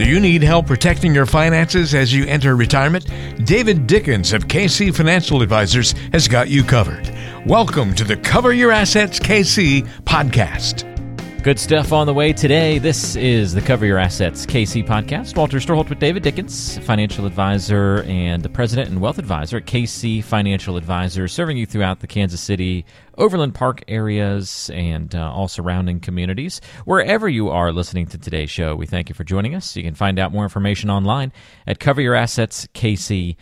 Do 0.00 0.06
you 0.06 0.18
need 0.18 0.42
help 0.42 0.66
protecting 0.66 1.14
your 1.14 1.26
finances 1.26 1.94
as 1.94 2.10
you 2.10 2.24
enter 2.24 2.56
retirement? 2.56 3.04
David 3.44 3.86
Dickens 3.86 4.32
of 4.32 4.48
KC 4.48 4.96
Financial 4.96 5.42
Advisors 5.42 5.92
has 6.14 6.26
got 6.26 6.48
you 6.48 6.64
covered. 6.64 7.14
Welcome 7.44 7.94
to 7.96 8.04
the 8.04 8.16
Cover 8.16 8.54
Your 8.54 8.72
Assets 8.72 9.18
KC 9.18 9.86
podcast. 10.04 10.89
Good 11.42 11.58
stuff 11.58 11.90
on 11.90 12.06
the 12.06 12.12
way 12.12 12.34
today. 12.34 12.78
This 12.78 13.16
is 13.16 13.54
the 13.54 13.62
Cover 13.62 13.86
Your 13.86 13.96
Assets 13.96 14.44
KC 14.44 14.86
podcast. 14.86 15.38
Walter 15.38 15.56
Storholt 15.56 15.88
with 15.88 15.98
David 15.98 16.22
Dickens, 16.22 16.76
financial 16.80 17.24
advisor 17.24 18.02
and 18.02 18.42
the 18.42 18.50
president 18.50 18.90
and 18.90 19.00
wealth 19.00 19.18
advisor 19.18 19.56
at 19.56 19.64
KC 19.64 20.22
Financial 20.22 20.76
Advisors, 20.76 21.32
serving 21.32 21.56
you 21.56 21.64
throughout 21.64 22.00
the 22.00 22.06
Kansas 22.06 22.42
City, 22.42 22.84
Overland 23.16 23.54
Park 23.54 23.82
areas, 23.88 24.70
and 24.74 25.14
uh, 25.14 25.32
all 25.32 25.48
surrounding 25.48 25.98
communities. 25.98 26.60
Wherever 26.84 27.26
you 27.26 27.48
are 27.48 27.72
listening 27.72 28.06
to 28.08 28.18
today's 28.18 28.50
show, 28.50 28.76
we 28.76 28.84
thank 28.84 29.08
you 29.08 29.14
for 29.14 29.24
joining 29.24 29.54
us. 29.54 29.74
You 29.76 29.82
can 29.82 29.94
find 29.94 30.18
out 30.18 30.32
more 30.32 30.42
information 30.42 30.90
online 30.90 31.32
at 31.66 31.78
coveryourassetskc.com 31.78 33.36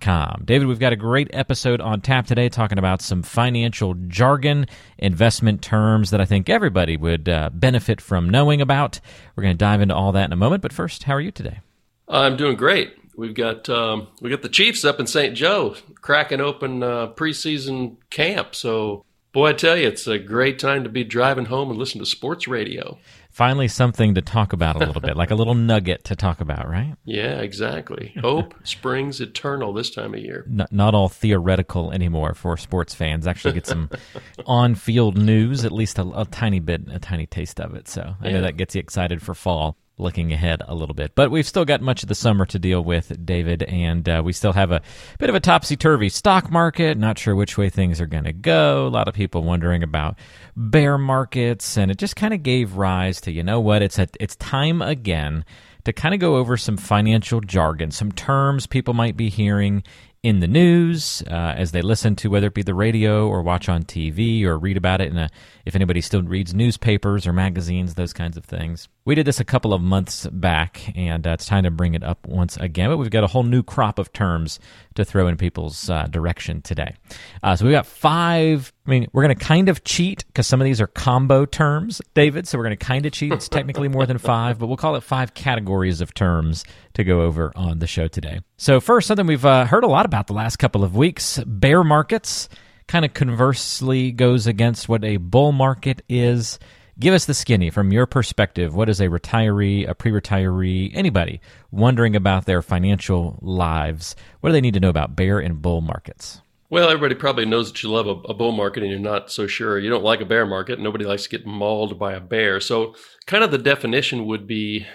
com. 0.00 0.42
David, 0.44 0.68
we've 0.68 0.78
got 0.78 0.92
a 0.92 0.96
great 0.96 1.28
episode 1.32 1.80
on 1.80 2.00
tap 2.00 2.26
today 2.26 2.48
talking 2.48 2.78
about 2.78 3.02
some 3.02 3.22
financial 3.22 3.94
jargon, 4.08 4.66
investment 4.98 5.62
terms 5.62 6.10
that 6.10 6.20
I 6.20 6.24
think 6.24 6.48
everybody 6.48 6.96
would 6.96 7.28
uh, 7.28 7.50
benefit 7.52 8.00
from 8.00 8.28
knowing 8.28 8.60
about. 8.60 9.00
We're 9.34 9.42
going 9.42 9.54
to 9.54 9.58
dive 9.58 9.80
into 9.80 9.94
all 9.94 10.12
that 10.12 10.26
in 10.26 10.32
a 10.32 10.36
moment, 10.36 10.62
but 10.62 10.72
first, 10.72 11.04
how 11.04 11.14
are 11.14 11.20
you 11.20 11.30
today? 11.30 11.60
I'm 12.08 12.36
doing 12.36 12.56
great. 12.56 12.94
We've 13.16 13.34
got 13.34 13.68
um, 13.68 14.08
we 14.20 14.30
got 14.30 14.42
the 14.42 14.48
Chiefs 14.48 14.84
up 14.84 14.98
in 14.98 15.06
St. 15.06 15.36
Joe 15.36 15.76
cracking 16.00 16.40
open 16.40 16.82
uh, 16.82 17.08
preseason 17.12 17.96
camp. 18.10 18.54
So, 18.54 19.04
boy, 19.34 19.50
I 19.50 19.52
tell 19.52 19.76
you, 19.76 19.86
it's 19.86 20.06
a 20.06 20.18
great 20.18 20.58
time 20.58 20.84
to 20.84 20.88
be 20.88 21.04
driving 21.04 21.44
home 21.44 21.68
and 21.68 21.78
listen 21.78 22.00
to 22.00 22.06
sports 22.06 22.48
radio 22.48 22.98
finally 23.34 23.66
something 23.66 24.14
to 24.14 24.22
talk 24.22 24.52
about 24.52 24.76
a 24.76 24.78
little 24.78 25.00
bit, 25.00 25.16
like 25.16 25.32
a 25.32 25.34
little 25.34 25.56
nugget 25.56 26.04
to 26.04 26.14
talk 26.14 26.40
about, 26.40 26.68
right? 26.68 26.94
Yeah, 27.04 27.40
exactly. 27.40 28.14
Hope 28.20 28.54
springs 28.62 29.20
eternal 29.20 29.72
this 29.72 29.90
time 29.90 30.14
of 30.14 30.20
year. 30.20 30.44
Not, 30.48 30.70
not 30.72 30.94
all 30.94 31.08
theoretical 31.08 31.90
anymore 31.90 32.34
for 32.34 32.56
sports 32.56 32.94
fans. 32.94 33.26
Actually, 33.26 33.54
get 33.54 33.66
some 33.66 33.90
on-field 34.46 35.18
news, 35.18 35.64
at 35.64 35.72
least 35.72 35.98
a, 35.98 36.08
a, 36.14 36.24
tiny 36.26 36.60
bit, 36.60 36.82
a 36.88 37.00
tiny 37.00 37.26
taste 37.26 37.60
of 37.60 37.74
it. 37.74 37.88
So 37.88 38.14
I 38.20 38.28
yeah. 38.28 38.34
know 38.34 38.42
that 38.42 38.56
gets 38.56 38.76
you 38.76 38.80
excited 38.80 39.20
for 39.20 39.34
fall 39.34 39.76
looking 39.96 40.32
ahead 40.32 40.62
a 40.66 40.74
little 40.74 40.94
bit. 40.94 41.14
But 41.14 41.30
we've 41.30 41.46
still 41.46 41.64
got 41.64 41.80
much 41.80 42.02
of 42.02 42.08
the 42.08 42.14
summer 42.14 42.46
to 42.46 42.58
deal 42.58 42.82
with, 42.82 43.24
David, 43.24 43.62
and 43.62 44.08
uh, 44.08 44.22
we 44.24 44.32
still 44.32 44.52
have 44.52 44.72
a 44.72 44.82
bit 45.18 45.28
of 45.28 45.34
a 45.34 45.40
topsy 45.40 45.76
turvy 45.76 46.08
stock 46.08 46.50
market. 46.50 46.98
Not 46.98 47.18
sure 47.18 47.36
which 47.36 47.56
way 47.56 47.70
things 47.70 48.00
are 48.00 48.06
going 48.06 48.24
to 48.24 48.32
go. 48.32 48.86
A 48.86 48.88
lot 48.88 49.08
of 49.08 49.14
people 49.14 49.42
wondering 49.42 49.82
about 49.82 50.16
bear 50.56 50.98
markets, 50.98 51.76
and 51.76 51.90
it 51.90 51.98
just 51.98 52.16
kind 52.16 52.34
of 52.34 52.42
gave 52.42 52.76
rise 52.76 53.20
to 53.22 53.32
you 53.32 53.42
know 53.42 53.60
what? 53.60 53.82
It's 53.82 53.98
a, 53.98 54.08
it's 54.18 54.36
time 54.36 54.82
again 54.82 55.44
to 55.84 55.92
kind 55.92 56.14
of 56.14 56.20
go 56.20 56.36
over 56.36 56.56
some 56.56 56.76
financial 56.76 57.40
jargon, 57.40 57.90
some 57.90 58.10
terms 58.10 58.66
people 58.66 58.94
might 58.94 59.16
be 59.16 59.28
hearing 59.28 59.82
in 60.24 60.40
the 60.40 60.48
news 60.48 61.22
uh, 61.30 61.52
as 61.54 61.72
they 61.72 61.82
listen 61.82 62.16
to 62.16 62.30
whether 62.30 62.46
it 62.46 62.54
be 62.54 62.62
the 62.62 62.72
radio 62.72 63.28
or 63.28 63.42
watch 63.42 63.68
on 63.68 63.82
TV 63.82 64.42
or 64.44 64.58
read 64.58 64.78
about 64.78 65.02
it 65.02 65.12
And 65.12 65.30
if 65.66 65.74
anybody 65.74 66.00
still 66.00 66.22
reads 66.22 66.54
newspapers 66.54 67.26
or 67.26 67.34
magazines, 67.34 67.94
those 67.94 68.14
kinds 68.14 68.38
of 68.38 68.44
things. 68.44 68.88
We 69.04 69.14
did 69.14 69.26
this 69.26 69.38
a 69.38 69.44
couple 69.44 69.74
of 69.74 69.82
months 69.82 70.26
back, 70.28 70.96
and 70.96 71.26
uh, 71.26 71.30
it's 71.32 71.44
time 71.44 71.64
to 71.64 71.70
bring 71.70 71.92
it 71.92 72.02
up 72.02 72.26
once 72.26 72.56
again. 72.56 72.88
But 72.88 72.96
we've 72.96 73.10
got 73.10 73.22
a 73.22 73.26
whole 73.26 73.42
new 73.42 73.62
crop 73.62 73.98
of 73.98 74.14
terms 74.14 74.58
to 74.94 75.04
throw 75.04 75.26
in 75.28 75.36
people's 75.36 75.90
uh, 75.90 76.06
direction 76.06 76.62
today. 76.62 76.94
Uh, 77.42 77.54
so 77.54 77.66
we've 77.66 77.72
got 77.72 77.84
five. 77.84 78.72
I 78.86 78.90
mean, 78.90 79.08
we're 79.12 79.24
going 79.24 79.36
to 79.36 79.44
kind 79.44 79.68
of 79.68 79.84
cheat 79.84 80.24
because 80.28 80.46
some 80.46 80.58
of 80.58 80.64
these 80.64 80.80
are 80.80 80.86
combo 80.86 81.44
terms, 81.44 82.00
David. 82.14 82.48
So 82.48 82.56
we're 82.56 82.64
going 82.64 82.78
to 82.78 82.84
kind 82.84 83.04
of 83.04 83.12
cheat. 83.12 83.32
It's 83.32 83.48
technically 83.48 83.88
more 83.88 84.06
than 84.06 84.16
five, 84.16 84.58
but 84.58 84.68
we'll 84.68 84.78
call 84.78 84.96
it 84.96 85.02
five 85.02 85.34
categories 85.34 86.00
of 86.00 86.14
terms 86.14 86.64
to 86.94 87.04
go 87.04 87.22
over 87.22 87.52
on 87.54 87.78
the 87.78 87.86
show 87.86 88.08
today. 88.08 88.40
So, 88.56 88.80
first, 88.80 89.06
something 89.06 89.26
we've 89.26 89.44
uh, 89.44 89.66
heard 89.66 89.84
a 89.84 89.88
lot 89.88 90.06
about 90.06 90.26
the 90.26 90.32
last 90.32 90.56
couple 90.56 90.82
of 90.82 90.96
weeks 90.96 91.38
bear 91.46 91.84
markets 91.84 92.48
kind 92.86 93.04
of 93.04 93.14
conversely 93.14 94.12
goes 94.12 94.46
against 94.46 94.88
what 94.88 95.04
a 95.04 95.16
bull 95.16 95.52
market 95.52 96.02
is. 96.08 96.58
Give 96.98 97.14
us 97.14 97.24
the 97.24 97.34
skinny 97.34 97.70
from 97.70 97.92
your 97.92 98.06
perspective. 98.06 98.74
What 98.74 98.88
is 98.88 99.00
a 99.00 99.08
retiree, 99.08 99.88
a 99.88 99.94
pre 99.94 100.12
retiree, 100.12 100.92
anybody 100.94 101.40
wondering 101.72 102.14
about 102.14 102.46
their 102.46 102.62
financial 102.62 103.38
lives? 103.42 104.14
What 104.40 104.50
do 104.50 104.52
they 104.52 104.60
need 104.60 104.74
to 104.74 104.80
know 104.80 104.90
about 104.90 105.16
bear 105.16 105.40
and 105.40 105.60
bull 105.60 105.80
markets? 105.80 106.40
Well, 106.70 106.88
everybody 106.88 107.14
probably 107.14 107.46
knows 107.46 107.70
that 107.70 107.82
you 107.82 107.90
love 107.90 108.06
a, 108.06 108.16
a, 108.28 108.34
bull 108.34 108.52
market 108.52 108.82
and 108.82 108.90
you're 108.90 109.00
not 109.00 109.30
so 109.30 109.46
sure. 109.46 109.78
You 109.78 109.90
don't 109.90 110.02
like 110.02 110.20
a 110.20 110.24
bear 110.24 110.46
market. 110.46 110.80
Nobody 110.80 111.04
likes 111.04 111.24
to 111.24 111.28
get 111.28 111.46
mauled 111.46 111.98
by 111.98 112.14
a 112.14 112.20
bear. 112.20 112.58
So, 112.58 112.94
kind 113.26 113.44
of 113.44 113.50
the 113.50 113.58
definition 113.58 114.26
would 114.26 114.46
be 114.46 114.86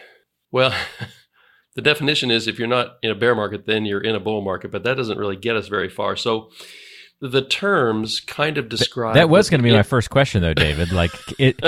well, 0.51 0.73
the 1.75 1.81
definition 1.81 2.31
is 2.31 2.47
if 2.47 2.59
you're 2.59 2.67
not 2.67 2.97
in 3.01 3.11
a 3.11 3.15
bear 3.15 3.35
market, 3.35 3.65
then 3.65 3.85
you're 3.85 4.01
in 4.01 4.15
a 4.15 4.19
bull 4.19 4.41
market, 4.41 4.71
but 4.71 4.83
that 4.83 4.95
doesn't 4.95 5.17
really 5.17 5.35
get 5.35 5.55
us 5.55 5.67
very 5.67 5.89
far. 5.89 6.15
So, 6.15 6.49
the 7.21 7.41
terms 7.41 8.21
kind 8.21 8.57
of 8.57 8.69
describe 8.69 9.15
that 9.15 9.29
was 9.29 9.49
going 9.49 9.59
to 9.59 9.63
be 9.63 9.73
my 9.73 9.83
first 9.83 10.09
question 10.09 10.41
though 10.41 10.53
david. 10.53 10.93
Like 10.93 11.11
it 11.39 11.59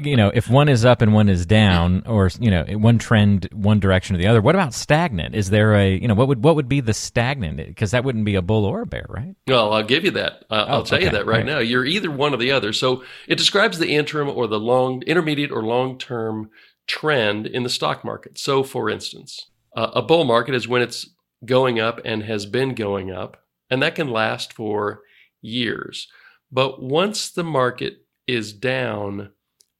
you 0.00 0.16
know 0.16 0.30
if 0.34 0.50
one 0.50 0.68
is 0.68 0.84
up 0.84 1.02
and 1.02 1.14
one 1.14 1.28
is 1.28 1.46
down 1.46 2.02
or 2.04 2.30
you 2.40 2.50
know 2.50 2.64
one 2.64 2.98
trend 2.98 3.48
one 3.52 3.78
direction 3.78 4.16
or 4.16 4.18
the 4.18 4.26
other 4.26 4.40
what 4.40 4.56
about 4.56 4.74
stagnant? 4.74 5.36
Is 5.36 5.50
there 5.50 5.74
a 5.74 5.96
you 5.96 6.08
know 6.08 6.14
what 6.14 6.26
would 6.26 6.42
what 6.42 6.56
would 6.56 6.68
be 6.68 6.80
the 6.80 6.94
stagnant? 6.94 7.58
Because 7.58 7.92
that 7.92 8.02
wouldn't 8.02 8.24
be 8.24 8.34
a 8.34 8.42
bull 8.42 8.64
or 8.64 8.82
a 8.82 8.86
bear 8.86 9.06
right? 9.08 9.36
Well 9.46 9.72
i'll 9.72 9.84
give 9.84 10.04
you 10.04 10.10
that. 10.12 10.44
Uh, 10.50 10.64
oh, 10.66 10.72
i'll 10.72 10.82
tell 10.82 10.96
okay. 10.98 11.06
you 11.06 11.12
that 11.12 11.26
right, 11.26 11.38
right 11.38 11.46
now. 11.46 11.60
You're 11.60 11.84
either 11.84 12.10
one 12.10 12.34
or 12.34 12.38
the 12.38 12.50
other. 12.50 12.72
So 12.72 13.04
it 13.28 13.38
describes 13.38 13.78
the 13.78 13.94
interim 13.94 14.28
or 14.28 14.48
the 14.48 14.58
long 14.58 15.02
intermediate 15.02 15.52
or 15.52 15.62
long 15.62 15.98
term 15.98 16.50
trend 16.88 17.46
in 17.46 17.62
the 17.62 17.68
stock 17.68 18.04
market 18.04 18.36
so 18.36 18.64
for 18.64 18.90
instance 18.90 19.50
uh, 19.76 19.90
a 19.94 20.02
bull 20.02 20.24
market 20.24 20.54
is 20.54 20.66
when 20.66 20.82
it's 20.82 21.10
going 21.44 21.78
up 21.78 22.00
and 22.04 22.24
has 22.24 22.46
been 22.46 22.74
going 22.74 23.12
up 23.12 23.36
and 23.70 23.82
that 23.82 23.94
can 23.94 24.10
last 24.10 24.52
for 24.52 25.02
years. 25.40 26.08
But 26.50 26.82
once 26.82 27.30
the 27.30 27.44
market 27.44 28.04
is 28.26 28.52
down 28.52 29.30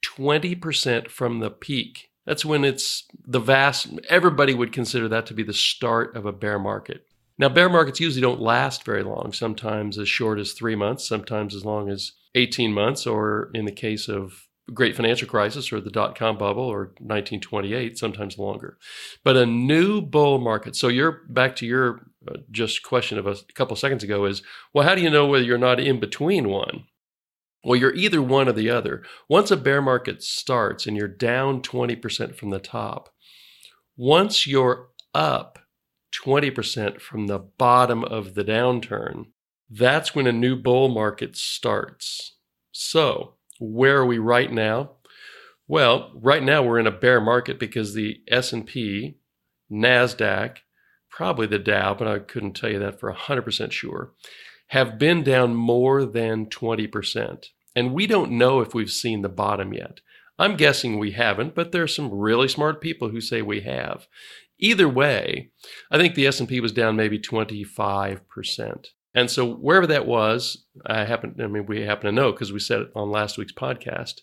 20% 0.04 1.08
from 1.08 1.40
the 1.40 1.50
peak, 1.50 2.10
that's 2.26 2.44
when 2.44 2.64
it's 2.64 3.04
the 3.26 3.40
vast, 3.40 3.88
everybody 4.08 4.54
would 4.54 4.72
consider 4.72 5.08
that 5.08 5.26
to 5.26 5.34
be 5.34 5.42
the 5.42 5.54
start 5.54 6.14
of 6.14 6.26
a 6.26 6.32
bear 6.32 6.58
market. 6.58 7.06
Now, 7.38 7.48
bear 7.48 7.68
markets 7.68 8.00
usually 8.00 8.20
don't 8.20 8.40
last 8.40 8.84
very 8.84 9.02
long, 9.02 9.32
sometimes 9.32 9.96
as 9.96 10.08
short 10.08 10.38
as 10.38 10.52
three 10.52 10.74
months, 10.74 11.08
sometimes 11.08 11.54
as 11.54 11.64
long 11.64 11.88
as 11.88 12.12
18 12.34 12.72
months, 12.72 13.06
or 13.06 13.50
in 13.54 13.64
the 13.64 13.72
case 13.72 14.08
of 14.08 14.47
great 14.74 14.96
financial 14.96 15.28
crisis 15.28 15.72
or 15.72 15.80
the 15.80 15.90
dot 15.90 16.16
com 16.16 16.38
bubble 16.38 16.64
or 16.64 16.92
1928, 16.98 17.98
sometimes 17.98 18.38
longer. 18.38 18.78
But 19.24 19.36
a 19.36 19.46
new 19.46 20.00
bull 20.00 20.38
market. 20.38 20.76
So 20.76 20.88
you're 20.88 21.22
back 21.28 21.56
to 21.56 21.66
your 21.66 22.06
uh, 22.26 22.38
just 22.50 22.82
question 22.82 23.18
of 23.18 23.26
a 23.26 23.36
couple 23.54 23.76
seconds 23.76 24.02
ago 24.02 24.24
is, 24.24 24.42
well, 24.72 24.86
how 24.86 24.94
do 24.94 25.02
you 25.02 25.10
know 25.10 25.26
whether 25.26 25.44
you're 25.44 25.58
not 25.58 25.80
in 25.80 26.00
between 26.00 26.48
one? 26.48 26.84
Well, 27.64 27.78
you're 27.78 27.94
either 27.94 28.22
one 28.22 28.48
or 28.48 28.52
the 28.52 28.70
other. 28.70 29.02
Once 29.28 29.50
a 29.50 29.56
bear 29.56 29.82
market 29.82 30.22
starts 30.22 30.86
and 30.86 30.96
you're 30.96 31.08
down 31.08 31.60
20% 31.60 32.36
from 32.36 32.50
the 32.50 32.60
top, 32.60 33.10
once 33.96 34.46
you're 34.46 34.90
up 35.14 35.58
20% 36.24 37.00
from 37.00 37.26
the 37.26 37.38
bottom 37.38 38.04
of 38.04 38.34
the 38.34 38.44
downturn, 38.44 39.26
that's 39.68 40.14
when 40.14 40.26
a 40.26 40.32
new 40.32 40.56
bull 40.56 40.88
market 40.88 41.36
starts. 41.36 42.36
So, 42.72 43.34
where 43.58 43.98
are 43.98 44.06
we 44.06 44.18
right 44.18 44.52
now? 44.52 44.92
Well, 45.66 46.12
right 46.14 46.42
now 46.42 46.62
we're 46.62 46.78
in 46.78 46.86
a 46.86 46.92
bear 46.92 47.20
market 47.20 47.58
because 47.58 47.92
the 47.92 48.22
S&P, 48.28 49.18
Nasdaq, 49.70 50.58
probably 51.10 51.46
the 51.46 51.58
Dow, 51.58 51.94
but 51.94 52.08
I 52.08 52.18
couldn't 52.20 52.54
tell 52.54 52.70
you 52.70 52.78
that 52.78 52.98
for 52.98 53.12
100% 53.12 53.72
sure, 53.72 54.12
have 54.68 54.98
been 54.98 55.22
down 55.22 55.54
more 55.54 56.04
than 56.04 56.46
20%. 56.46 57.46
And 57.74 57.92
we 57.92 58.06
don't 58.06 58.32
know 58.32 58.60
if 58.60 58.74
we've 58.74 58.90
seen 58.90 59.22
the 59.22 59.28
bottom 59.28 59.72
yet. 59.72 60.00
I'm 60.38 60.56
guessing 60.56 60.98
we 60.98 61.12
haven't, 61.12 61.54
but 61.54 61.72
there 61.72 61.82
are 61.82 61.88
some 61.88 62.12
really 62.12 62.48
smart 62.48 62.80
people 62.80 63.10
who 63.10 63.20
say 63.20 63.42
we 63.42 63.62
have. 63.62 64.06
Either 64.58 64.88
way, 64.88 65.50
I 65.90 65.98
think 65.98 66.14
the 66.14 66.26
S&P 66.26 66.60
was 66.60 66.72
down 66.72 66.96
maybe 66.96 67.18
25%. 67.18 68.86
And 69.14 69.30
so 69.30 69.50
wherever 69.50 69.86
that 69.86 70.06
was, 70.06 70.66
I 70.86 71.04
happen 71.04 71.34
I 71.40 71.46
mean 71.46 71.66
we 71.66 71.82
happen 71.82 72.06
to 72.06 72.12
know 72.12 72.32
because 72.32 72.52
we 72.52 72.60
said 72.60 72.80
it 72.82 72.90
on 72.94 73.10
last 73.10 73.38
week's 73.38 73.52
podcast. 73.52 74.20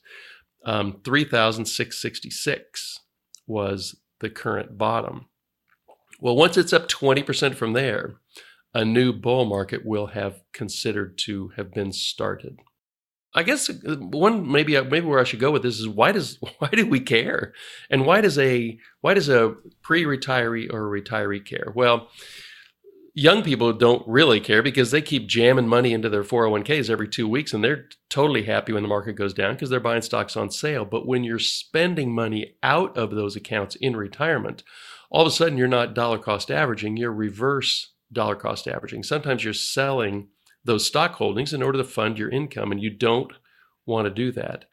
Um, 0.66 1.02
3,666 1.04 3.00
was 3.46 3.96
the 4.20 4.30
current 4.30 4.78
bottom. 4.78 5.28
Well, 6.20 6.36
once 6.36 6.58
it's 6.58 6.74
up 6.74 6.88
20% 6.88 7.56
from 7.56 7.74
there, 7.74 8.16
a 8.74 8.84
new 8.84 9.14
bull 9.14 9.46
market 9.46 9.86
will 9.86 10.08
have 10.08 10.42
considered 10.54 11.18
to 11.20 11.52
have 11.56 11.72
been 11.72 11.92
started. 11.92 12.60
I 13.36 13.44
guess 13.44 13.70
uh, 13.70 13.96
one 13.98 14.50
maybe 14.50 14.78
uh, 14.78 14.86
maybe 14.86 15.06
where 15.06 15.20
I 15.20 15.26
should 15.26 15.42
go 15.42 15.52
with 15.52 15.64
this 15.64 15.80
is 15.80 15.88
why 15.88 16.14
does 16.14 16.40
why 16.60 16.70
do 16.70 16.88
we 16.88 17.02
care, 17.02 17.54
and 17.90 18.06
why 18.06 18.22
does 18.22 18.40
a 18.40 18.80
why 19.02 19.14
does 19.14 19.28
a 19.28 19.56
pre-retiree 19.84 20.72
or 20.72 20.96
a 20.96 21.02
retiree 21.02 21.46
care? 21.46 21.72
Well, 21.76 22.10
young 23.18 23.42
people 23.42 23.72
don't 23.74 24.06
really 24.08 24.42
care 24.42 24.62
because 24.62 24.92
they 24.92 25.02
keep 25.02 25.26
jamming 25.28 25.68
money 25.68 25.94
into 25.94 26.10
their 26.10 26.24
401ks 26.24 26.90
every 26.90 27.08
two 27.08 27.28
weeks 27.28 27.54
and 27.54 27.64
they're 27.64 27.88
totally 28.10 28.44
happy 28.44 28.74
when 28.74 28.84
the 28.84 28.90
market 28.90 29.14
goes 29.14 29.34
down 29.34 29.54
because 29.54 29.70
they're 29.70 29.80
buying 29.80 30.02
stocks 30.02 30.36
on 30.36 30.52
sale. 30.52 30.84
But 30.84 31.08
when 31.08 31.24
you're 31.24 31.40
spending 31.40 32.14
money 32.14 32.56
out 32.62 32.96
of 32.98 33.12
those 33.12 33.38
accounts 33.38 33.76
in 33.76 33.96
retirement, 33.96 34.64
all 35.10 35.22
of 35.22 35.28
a 35.28 35.32
sudden 35.32 35.58
you're 35.58 35.68
not 35.68 35.96
dollar 35.96 36.20
cost 36.20 36.52
averaging, 36.52 36.98
you're 36.98 37.12
reverse 37.12 37.94
dollar 38.12 38.36
cost 38.36 38.68
averaging. 38.68 39.02
Sometimes 39.02 39.46
you're 39.46 39.54
selling 39.54 40.28
those 40.66 40.86
stock 40.86 41.14
holdings 41.14 41.54
in 41.54 41.64
order 41.64 41.78
to 41.78 41.84
fund 41.84 42.20
your 42.20 42.30
income, 42.30 42.72
and 42.72 42.82
you 42.82 42.90
don't 42.90 43.32
want 43.86 44.06
to 44.06 44.14
do 44.14 44.32
that. 44.34 44.66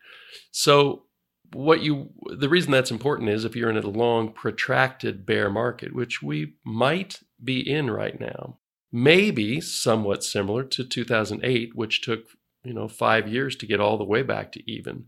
So, 0.51 1.05
what 1.53 1.83
you 1.83 2.11
the 2.39 2.49
reason 2.49 2.71
that's 2.71 2.91
important 2.91 3.29
is 3.29 3.45
if 3.45 3.57
you're 3.57 3.71
in 3.71 3.77
a 3.77 3.87
long 3.87 4.33
protracted 4.33 5.27
bear 5.27 5.51
market 5.51 5.95
which 5.95 6.23
we 6.23 6.55
might 6.65 7.21
be 7.43 7.61
in 7.61 7.91
right 7.91 8.21
now 8.21 8.59
maybe 8.93 9.61
somewhat 9.61 10.23
similar 10.23 10.63
to 10.63 10.85
2008 10.85 11.75
which 11.75 12.03
took 12.03 12.25
you 12.65 12.75
know 12.75 12.89
5 12.89 13.29
years 13.29 13.57
to 13.57 13.67
get 13.67 13.81
all 13.81 13.99
the 13.99 14.05
way 14.05 14.23
back 14.23 14.53
to 14.53 14.71
even. 14.71 15.07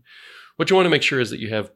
What 0.57 0.69
you 0.69 0.75
want 0.75 0.85
to 0.85 0.91
make 0.91 1.03
sure 1.03 1.19
is 1.19 1.29
that 1.29 1.39
you 1.39 1.49
have 1.49 1.71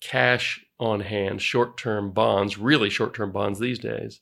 cash 0.00 0.64
on 0.78 1.00
hand 1.00 1.40
short-term 1.40 2.12
bonds 2.12 2.58
really 2.58 2.90
short-term 2.90 3.32
bonds 3.32 3.58
these 3.58 3.78
days 3.78 4.20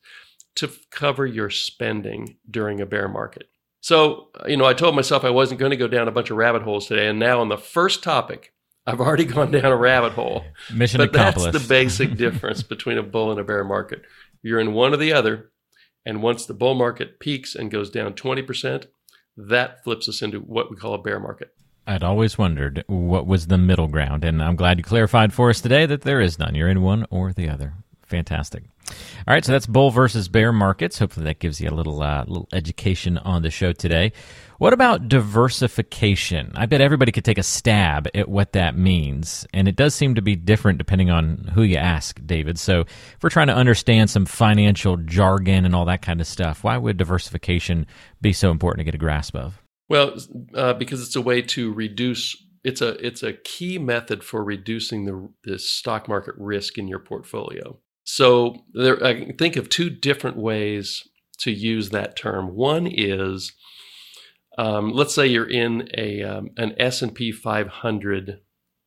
to 0.55 0.71
cover 0.91 1.27
your 1.27 1.51
spending 1.51 2.37
during 2.49 2.81
a 2.81 2.87
bear 2.87 3.09
market. 3.09 3.49
So 3.81 4.29
you 4.47 4.57
know 4.57 4.67
i 4.67 4.75
told 4.75 4.95
myself 4.95 5.25
i 5.25 5.31
wasn't 5.31 5.61
going 5.61 5.71
to 5.71 5.77
go 5.77 5.89
down 5.89 6.09
a 6.09 6.13
bunch 6.13 6.31
of 6.31 6.37
rabbit 6.37 6.63
holes 6.63 6.87
today 6.87 7.09
and 7.09 7.19
now 7.19 7.41
on 7.41 7.49
the 7.49 7.59
first 7.59 8.03
topic 8.03 8.53
I've 8.87 9.01
already 9.01 9.25
gone 9.25 9.51
down 9.51 9.65
a 9.65 9.77
rabbit 9.77 10.13
hole. 10.13 10.45
Mission 10.73 10.99
but 10.99 11.09
accomplished. 11.09 11.53
That's 11.53 11.65
the 11.65 11.69
basic 11.69 12.17
difference 12.17 12.63
between 12.63 12.99
a 12.99 13.03
bull 13.03 13.31
and 13.31 13.41
a 13.41 13.45
bear 13.45 13.65
market. 13.65 14.03
You're 14.43 14.61
in 14.61 14.75
one 14.75 14.93
or 14.93 14.99
the 14.99 15.13
other, 15.13 15.51
and 16.05 16.23
once 16.23 16.45
the 16.45 16.55
bull 16.55 16.75
market 16.75 17.19
peaks 17.19 17.55
and 17.55 17.71
goes 17.71 17.89
down 17.91 18.13
20%, 18.13 18.87
that 19.37 19.83
flips 19.83 20.09
us 20.09 20.23
into 20.23 20.39
what 20.41 20.71
we 20.71 20.77
call 20.77 20.95
a 20.95 21.03
bear 21.03 21.19
market. 21.19 21.55
I'd 21.87 22.03
always 22.03 22.39
wondered 22.39 22.85
what 22.87 23.27
was 23.27 23.47
the 23.47 23.59
middle 23.59 23.89
ground, 23.89 24.25
and 24.25 24.43
I'm 24.43 24.57
glad 24.57 24.79
you 24.79 24.85
clarified 24.85 25.33
for 25.33 25.51
us 25.51 25.61
today 25.61 25.87
that 25.87 26.03
there 26.03 26.21
is 26.21 26.39
none. 26.39 26.55
You're 26.55 26.69
in 26.69 26.83
one 26.83 27.07
or 27.11 27.33
the 27.33 27.49
other. 27.49 27.75
Fantastic. 28.15 28.63
All 29.27 29.35
right, 29.35 29.45
so 29.45 29.51
that's 29.51 29.67
bull 29.67 29.91
versus 29.91 30.29
bear 30.29 30.53
markets. 30.53 31.01
Hopefully, 31.01 31.25
that 31.25 31.41
gives 31.41 31.61
you 31.61 31.69
a 31.69 31.75
little 31.75 32.01
uh, 32.01 32.23
little 32.29 32.49
education 32.53 33.19
on 33.19 33.43
the 33.43 33.51
show 33.51 33.73
today. 33.73 34.13
What 34.59 34.73
about 34.73 35.09
diversification? 35.09 36.53
I 36.55 36.67
bet 36.67 36.81
everybody 36.81 37.11
could 37.11 37.25
take 37.25 37.39
a 37.39 37.43
stab 37.43 38.07
at 38.15 38.29
what 38.29 38.53
that 38.53 38.79
means, 38.79 39.49
and 39.53 39.67
it 39.67 39.75
does 39.75 39.97
seem 39.97 40.15
to 40.15 40.23
be 40.23 40.37
different 40.37 40.79
depending 40.79 41.11
on 41.11 41.51
who 41.55 41.65
you 41.65 41.77
ask, 41.77 42.21
David. 42.25 42.57
So, 42.57 42.83
if 42.83 43.19
we're 43.21 43.31
trying 43.31 43.49
to 43.49 43.57
understand 43.57 44.11
some 44.11 44.27
financial 44.27 44.97
jargon 44.97 45.65
and 45.65 45.75
all 45.75 45.87
that 45.87 46.03
kind 46.03 46.21
of 46.21 46.29
stuff, 46.29 46.63
why 46.63 46.77
would 46.77 46.97
diversification 46.97 47.89
be 48.21 48.33
so 48.33 48.53
important 48.53 48.79
to 48.79 48.85
get 48.85 48.95
a 48.95 48.99
grasp 48.99 49.35
of? 49.35 49.61
Well, 49.89 50.17
uh, 50.55 50.75
because 50.75 51.03
it's 51.03 51.17
a 51.17 51.21
way 51.21 51.43
to 51.43 51.73
reduce. 51.73 52.37
It's 52.63 52.81
a 52.81 52.91
it's 53.05 53.25
a 53.25 53.33
key 53.33 53.79
method 53.79 54.23
for 54.23 54.45
reducing 54.45 55.05
the 55.05 55.33
the 55.43 55.59
stock 55.59 56.09
market 56.09 56.37
risk 56.39 56.79
in 56.79 56.87
your 56.87 57.01
portfolio. 57.01 57.81
So 58.05 58.65
there, 58.73 59.03
I 59.03 59.15
can 59.15 59.37
think 59.37 59.57
of 59.57 59.69
two 59.69 59.91
different 59.91 60.37
ways 60.37 61.09
to 61.39 61.51
use 61.51 61.91
that 61.91 62.17
term. 62.17 62.55
One 62.55 62.87
is, 62.87 63.53
um, 64.59 64.93
let's 64.93 65.15
say 65.15 65.27
you're 65.27 65.51
in 65.51 65.89
a 65.97 66.23
um, 66.23 66.51
an 66.57 66.75
S 66.79 67.03
and 67.03 67.15
P 67.15 67.33
500 67.33 68.41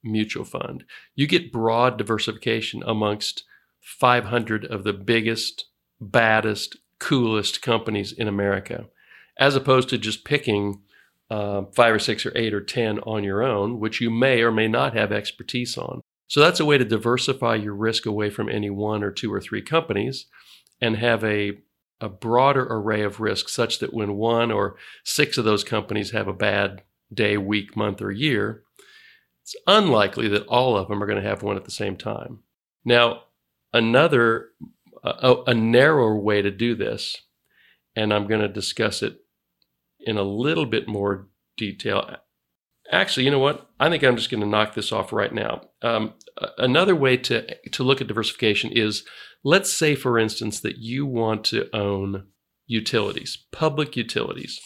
mutual 0.03 0.45
fund. 0.45 0.85
You 1.15 1.27
get 1.27 1.51
broad 1.51 1.97
diversification 1.97 2.83
amongst 2.85 3.43
500 3.81 4.65
of 4.65 4.83
the 4.83 4.93
biggest, 4.93 5.65
baddest, 5.99 6.77
coolest 6.99 7.61
companies 7.61 8.11
in 8.11 8.27
America, 8.27 8.85
as 9.39 9.55
opposed 9.55 9.89
to 9.89 9.97
just 9.97 10.25
picking 10.25 10.81
uh, 11.29 11.63
five 11.75 11.93
or 11.93 11.99
six 11.99 12.25
or 12.25 12.31
eight 12.35 12.53
or 12.53 12.61
ten 12.61 12.99
on 12.99 13.23
your 13.23 13.43
own, 13.43 13.79
which 13.79 13.99
you 13.99 14.09
may 14.09 14.41
or 14.41 14.51
may 14.51 14.67
not 14.67 14.93
have 14.93 15.11
expertise 15.11 15.77
on. 15.77 16.01
So 16.27 16.41
that's 16.41 16.59
a 16.59 16.65
way 16.65 16.77
to 16.77 16.85
diversify 16.85 17.55
your 17.55 17.73
risk 17.73 18.05
away 18.05 18.29
from 18.29 18.49
any 18.49 18.69
one 18.69 19.03
or 19.03 19.11
two 19.11 19.33
or 19.33 19.39
three 19.39 19.61
companies 19.61 20.25
and 20.81 20.97
have 20.97 21.23
a, 21.23 21.53
a 22.01 22.09
broader 22.09 22.65
array 22.69 23.01
of 23.01 23.19
risks 23.19 23.53
such 23.53 23.79
that 23.79 23.93
when 23.93 24.15
one 24.15 24.51
or 24.51 24.75
six 25.05 25.37
of 25.37 25.45
those 25.45 25.63
companies 25.63 26.11
have 26.11 26.27
a 26.27 26.33
bad 26.33 26.83
day, 27.13 27.37
week, 27.37 27.75
month, 27.77 28.01
or 28.01 28.11
year, 28.11 28.63
it's 29.41 29.55
unlikely 29.65 30.27
that 30.27 30.45
all 30.47 30.75
of 30.75 30.89
them 30.89 31.01
are 31.01 31.07
going 31.07 31.21
to 31.21 31.27
have 31.27 31.41
one 31.41 31.55
at 31.55 31.63
the 31.63 31.71
same 31.71 31.95
time. 31.95 32.39
Now, 32.83 33.23
another, 33.71 34.49
a, 35.03 35.35
a 35.47 35.53
narrower 35.53 36.17
way 36.17 36.41
to 36.41 36.51
do 36.51 36.75
this, 36.75 37.15
and 37.95 38.13
I'm 38.13 38.27
going 38.27 38.41
to 38.41 38.49
discuss 38.49 39.01
it 39.01 39.21
in 40.01 40.17
a 40.17 40.23
little 40.23 40.65
bit 40.65 40.87
more 40.87 41.29
detail 41.55 42.17
Actually, 42.91 43.25
you 43.25 43.31
know 43.31 43.39
what? 43.39 43.69
I 43.79 43.89
think 43.89 44.03
I'm 44.03 44.15
just 44.15 44.29
going 44.29 44.41
to 44.41 44.47
knock 44.47 44.73
this 44.73 44.91
off 44.91 45.11
right 45.11 45.33
now. 45.33 45.61
Um, 45.81 46.13
another 46.57 46.95
way 46.95 47.17
to 47.17 47.45
to 47.71 47.83
look 47.83 47.99
at 47.99 48.07
diversification 48.07 48.71
is, 48.71 49.03
let's 49.43 49.71
say, 49.73 49.95
for 49.95 50.17
instance, 50.17 50.59
that 50.61 50.77
you 50.77 51.05
want 51.05 51.43
to 51.45 51.75
own 51.75 52.27
utilities, 52.65 53.37
public 53.51 53.97
utilities. 53.97 54.59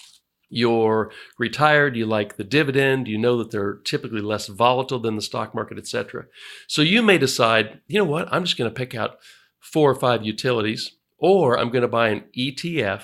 You're 0.54 1.12
retired, 1.40 1.96
you 1.96 2.06
like 2.06 2.36
the 2.36 2.44
dividend, 2.44 3.08
you 3.08 3.18
know 3.18 3.38
that 3.38 3.52
they're 3.52 3.76
typically 3.86 4.20
less 4.20 4.48
volatile 4.48 5.00
than 5.00 5.16
the 5.16 5.22
stock 5.22 5.56
market, 5.56 5.78
etc. 5.78 6.26
So 6.68 6.82
you 6.82 7.02
may 7.02 7.18
decide, 7.18 7.80
you 7.88 7.98
know 7.98 8.06
what? 8.06 8.28
I'm 8.32 8.44
just 8.44 8.58
going 8.58 8.70
to 8.70 8.76
pick 8.76 8.94
out 8.94 9.18
four 9.62 9.90
or 9.90 9.96
five 9.96 10.26
utilities, 10.26 10.92
or 11.18 11.58
I'm 11.58 11.70
going 11.70 11.84
to 11.84 11.88
buy 11.88 12.10
an 12.10 12.26
ETF 12.38 13.04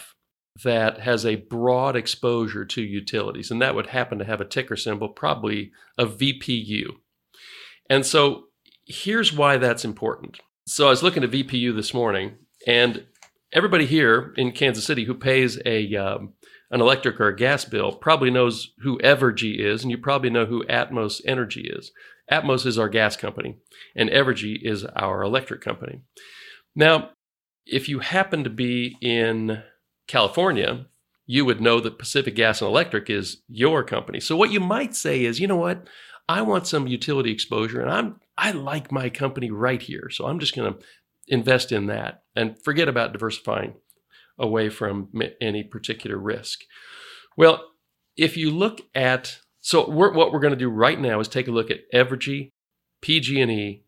that 0.63 1.01
has 1.01 1.25
a 1.25 1.35
broad 1.35 1.95
exposure 1.95 2.65
to 2.65 2.81
utilities, 2.81 3.51
and 3.51 3.61
that 3.61 3.75
would 3.75 3.87
happen 3.87 4.19
to 4.19 4.25
have 4.25 4.41
a 4.41 4.45
ticker 4.45 4.75
symbol, 4.75 5.09
probably 5.09 5.71
a 5.97 6.05
VPU. 6.05 6.87
And 7.89 8.05
so 8.05 8.45
here's 8.85 9.33
why 9.33 9.57
that's 9.57 9.85
important. 9.85 10.39
So 10.65 10.87
I 10.87 10.89
was 10.89 11.03
looking 11.03 11.23
at 11.23 11.31
VPU 11.31 11.75
this 11.75 11.93
morning, 11.93 12.35
and 12.65 13.05
everybody 13.53 13.85
here 13.85 14.33
in 14.37 14.51
Kansas 14.51 14.85
City 14.85 15.05
who 15.05 15.13
pays 15.13 15.59
a 15.65 15.95
um, 15.95 16.33
an 16.69 16.81
electric 16.81 17.19
or 17.19 17.27
a 17.27 17.35
gas 17.35 17.63
bill 17.63 17.93
probably 17.93 18.29
knows 18.29 18.73
who 18.79 18.99
Evergy 18.99 19.59
is, 19.59 19.83
and 19.83 19.91
you 19.91 19.97
probably 19.97 20.29
know 20.29 20.45
who 20.45 20.65
Atmos 20.65 21.21
Energy 21.25 21.69
is. 21.73 21.91
Atmos 22.31 22.65
is 22.65 22.77
our 22.77 22.89
gas 22.89 23.15
company, 23.15 23.55
and 23.95 24.09
Evergy 24.09 24.57
is 24.61 24.83
our 24.95 25.23
electric 25.23 25.61
company. 25.61 26.01
Now, 26.75 27.11
if 27.65 27.87
you 27.87 27.99
happen 27.99 28.43
to 28.43 28.49
be 28.49 28.97
in 29.01 29.63
California, 30.07 30.87
you 31.25 31.45
would 31.45 31.61
know 31.61 31.79
that 31.79 31.99
Pacific 31.99 32.35
Gas 32.35 32.61
and 32.61 32.69
Electric 32.69 33.09
is 33.09 33.41
your 33.47 33.83
company. 33.83 34.19
So 34.19 34.35
what 34.35 34.51
you 34.51 34.59
might 34.59 34.95
say 34.95 35.25
is, 35.25 35.39
you 35.39 35.47
know 35.47 35.57
what? 35.57 35.87
I 36.29 36.41
want 36.41 36.67
some 36.67 36.87
utility 36.87 37.31
exposure 37.31 37.81
and 37.81 37.89
I'm 37.89 38.19
I 38.37 38.51
like 38.51 38.91
my 38.91 39.09
company 39.09 39.49
right 39.49 39.81
here. 39.81 40.09
So 40.11 40.27
I'm 40.27 40.39
just 40.39 40.55
going 40.55 40.73
to 40.73 40.79
invest 41.27 41.71
in 41.71 41.87
that 41.87 42.23
and 42.35 42.61
forget 42.63 42.87
about 42.87 43.11
diversifying 43.11 43.75
away 44.37 44.69
from 44.69 45.09
any 45.41 45.63
particular 45.63 46.17
risk. 46.17 46.61
Well, 47.35 47.63
if 48.15 48.37
you 48.37 48.51
look 48.51 48.81
at 48.93 49.39
so 49.59 49.89
we're, 49.89 50.13
what 50.13 50.31
we're 50.31 50.39
going 50.39 50.53
to 50.53 50.57
do 50.57 50.69
right 50.69 50.99
now 50.99 51.19
is 51.19 51.27
take 51.27 51.47
a 51.47 51.51
look 51.51 51.69
at 51.69 51.91
Evergy, 51.93 52.51
PG&E, 53.01 53.83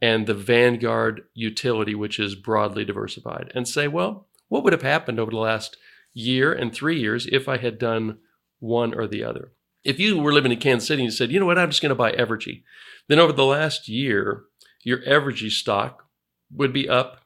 and 0.00 0.26
the 0.26 0.34
Vanguard 0.34 1.22
utility, 1.34 1.94
which 1.94 2.18
is 2.18 2.34
broadly 2.34 2.84
diversified, 2.84 3.52
and 3.54 3.68
say, 3.68 3.86
well, 3.86 4.26
what 4.54 4.62
would 4.62 4.72
have 4.72 4.82
happened 4.82 5.18
over 5.18 5.32
the 5.32 5.36
last 5.36 5.76
year 6.12 6.52
and 6.52 6.72
three 6.72 7.00
years 7.00 7.26
if 7.32 7.48
I 7.48 7.56
had 7.56 7.76
done 7.76 8.18
one 8.60 8.94
or 8.94 9.08
the 9.08 9.24
other? 9.24 9.50
If 9.82 9.98
you 9.98 10.16
were 10.20 10.32
living 10.32 10.52
in 10.52 10.60
Kansas 10.60 10.86
City 10.86 11.02
and 11.02 11.12
said, 11.12 11.32
you 11.32 11.40
know 11.40 11.46
what, 11.46 11.58
I'm 11.58 11.70
just 11.70 11.82
going 11.82 11.90
to 11.90 11.96
buy 11.96 12.12
Evergy, 12.12 12.62
then 13.08 13.18
over 13.18 13.32
the 13.32 13.44
last 13.44 13.88
year, 13.88 14.44
your 14.84 14.98
Evergy 14.98 15.50
stock 15.50 16.04
would 16.52 16.72
be 16.72 16.88
up 16.88 17.22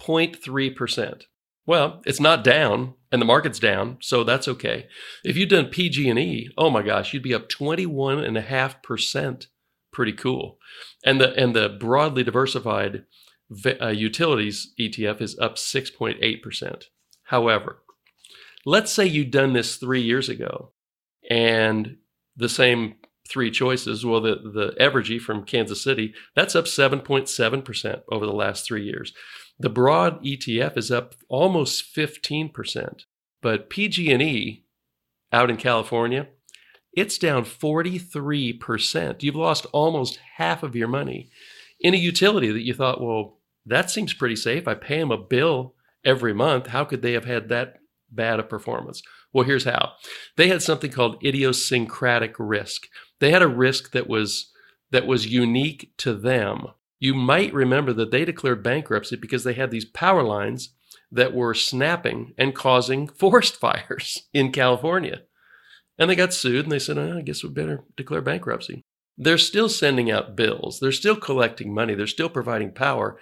0.3%. 0.00 1.22
Well, 1.66 2.02
it's 2.06 2.20
not 2.20 2.44
down 2.44 2.94
and 3.10 3.20
the 3.20 3.26
market's 3.26 3.58
down, 3.58 3.98
so 4.00 4.22
that's 4.22 4.46
okay. 4.46 4.86
If 5.24 5.36
you'd 5.36 5.50
done 5.50 5.66
PG&E, 5.66 6.50
oh 6.56 6.70
my 6.70 6.82
gosh, 6.82 7.12
you'd 7.12 7.24
be 7.24 7.34
up 7.34 7.48
21.5%. 7.48 9.46
Pretty 9.92 10.12
cool. 10.12 10.58
And 11.04 11.20
the 11.20 11.34
and 11.34 11.52
the 11.56 11.68
broadly 11.68 12.22
diversified 12.22 13.06
uh, 13.80 13.88
utilities 13.88 14.72
ETF 14.78 15.20
is 15.20 15.38
up 15.38 15.56
6.8%. 15.56 16.84
However, 17.24 17.82
let's 18.64 18.92
say 18.92 19.06
you'd 19.06 19.30
done 19.30 19.52
this 19.52 19.76
three 19.76 20.02
years 20.02 20.28
ago 20.28 20.72
and 21.28 21.96
the 22.36 22.48
same 22.48 22.96
three 23.28 23.50
choices, 23.50 24.04
well, 24.04 24.20
the, 24.20 24.36
the 24.36 24.74
Evergy 24.80 25.20
from 25.20 25.44
Kansas 25.44 25.82
City, 25.82 26.14
that's 26.34 26.56
up 26.56 26.64
7.7% 26.64 28.02
over 28.10 28.26
the 28.26 28.32
last 28.32 28.66
three 28.66 28.84
years. 28.84 29.12
The 29.58 29.70
broad 29.70 30.22
ETF 30.24 30.76
is 30.76 30.90
up 30.90 31.14
almost 31.28 31.94
15%, 31.94 33.02
but 33.40 33.70
PG&E 33.70 34.64
out 35.32 35.50
in 35.50 35.56
California, 35.56 36.28
it's 36.92 37.18
down 37.18 37.44
43%. 37.44 39.22
You've 39.22 39.36
lost 39.36 39.66
almost 39.72 40.18
half 40.36 40.62
of 40.62 40.74
your 40.74 40.88
money 40.88 41.30
in 41.78 41.94
a 41.94 41.98
utility 41.98 42.50
that 42.50 42.64
you 42.64 42.74
thought, 42.74 43.00
well, 43.00 43.39
that 43.66 43.90
seems 43.90 44.14
pretty 44.14 44.36
safe. 44.36 44.66
I 44.66 44.74
pay 44.74 44.98
them 44.98 45.10
a 45.10 45.18
bill 45.18 45.74
every 46.04 46.32
month, 46.32 46.68
how 46.68 46.84
could 46.84 47.02
they 47.02 47.12
have 47.12 47.24
had 47.24 47.48
that 47.48 47.78
bad 48.10 48.40
a 48.40 48.42
performance? 48.42 49.02
Well, 49.32 49.44
here's 49.44 49.64
how. 49.64 49.92
They 50.36 50.48
had 50.48 50.62
something 50.62 50.90
called 50.90 51.24
idiosyncratic 51.24 52.34
risk. 52.38 52.86
They 53.20 53.30
had 53.30 53.42
a 53.42 53.48
risk 53.48 53.92
that 53.92 54.08
was 54.08 54.50
that 54.90 55.06
was 55.06 55.26
unique 55.26 55.92
to 55.98 56.14
them. 56.14 56.66
You 56.98 57.14
might 57.14 57.54
remember 57.54 57.92
that 57.92 58.10
they 58.10 58.24
declared 58.24 58.62
bankruptcy 58.62 59.16
because 59.16 59.44
they 59.44 59.54
had 59.54 59.70
these 59.70 59.84
power 59.84 60.24
lines 60.24 60.74
that 61.12 61.32
were 61.32 61.54
snapping 61.54 62.34
and 62.36 62.54
causing 62.54 63.06
forest 63.18 63.56
fires 63.56 64.28
in 64.34 64.50
California. 64.50 65.22
And 65.96 66.10
they 66.10 66.16
got 66.16 66.34
sued 66.34 66.64
and 66.64 66.72
they 66.72 66.78
said, 66.78 66.98
oh, 66.98 67.18
I 67.18 67.22
guess 67.22 67.44
we 67.44 67.50
better 67.50 67.84
declare 67.96 68.20
bankruptcy. 68.20 68.84
They're 69.16 69.38
still 69.38 69.68
sending 69.68 70.10
out 70.10 70.34
bills. 70.34 70.80
They're 70.80 70.92
still 70.92 71.16
collecting 71.16 71.74
money. 71.74 71.94
They're 71.94 72.06
still 72.06 72.30
providing 72.30 72.72
power. 72.72 73.18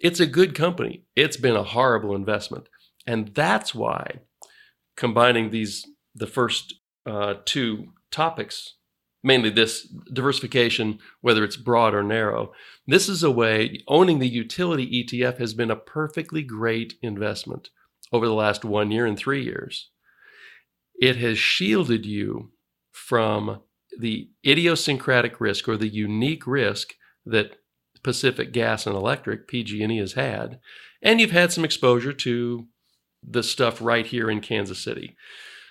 It's 0.00 0.20
a 0.20 0.26
good 0.26 0.54
company. 0.54 1.04
It's 1.16 1.36
been 1.36 1.56
a 1.56 1.62
horrible 1.62 2.14
investment. 2.14 2.68
And 3.06 3.28
that's 3.34 3.74
why 3.74 4.20
combining 4.96 5.50
these, 5.50 5.86
the 6.14 6.26
first 6.26 6.74
uh, 7.06 7.34
two 7.44 7.92
topics, 8.10 8.74
mainly 9.22 9.50
this 9.50 9.88
diversification, 10.12 10.98
whether 11.20 11.42
it's 11.44 11.56
broad 11.56 11.94
or 11.94 12.02
narrow, 12.02 12.52
this 12.86 13.08
is 13.08 13.22
a 13.22 13.30
way, 13.30 13.82
owning 13.88 14.18
the 14.18 14.28
utility 14.28 15.04
ETF 15.04 15.38
has 15.38 15.54
been 15.54 15.70
a 15.70 15.76
perfectly 15.76 16.42
great 16.42 16.94
investment 17.02 17.70
over 18.12 18.26
the 18.26 18.34
last 18.34 18.64
one 18.64 18.90
year 18.90 19.06
and 19.06 19.18
three 19.18 19.42
years. 19.42 19.90
It 21.00 21.16
has 21.16 21.38
shielded 21.38 22.04
you 22.06 22.50
from 22.92 23.60
the 23.98 24.30
idiosyncratic 24.46 25.40
risk 25.40 25.68
or 25.68 25.76
the 25.76 25.88
unique 25.88 26.46
risk 26.46 26.94
that 27.24 27.56
Pacific 28.08 28.54
Gas 28.54 28.86
and 28.86 28.96
Electric 28.96 29.46
PG&E 29.46 29.98
has 29.98 30.14
had, 30.14 30.60
and 31.02 31.20
you've 31.20 31.30
had 31.30 31.52
some 31.52 31.62
exposure 31.62 32.14
to 32.14 32.66
the 33.22 33.42
stuff 33.42 33.82
right 33.82 34.06
here 34.06 34.30
in 34.30 34.40
Kansas 34.40 34.82
City. 34.82 35.14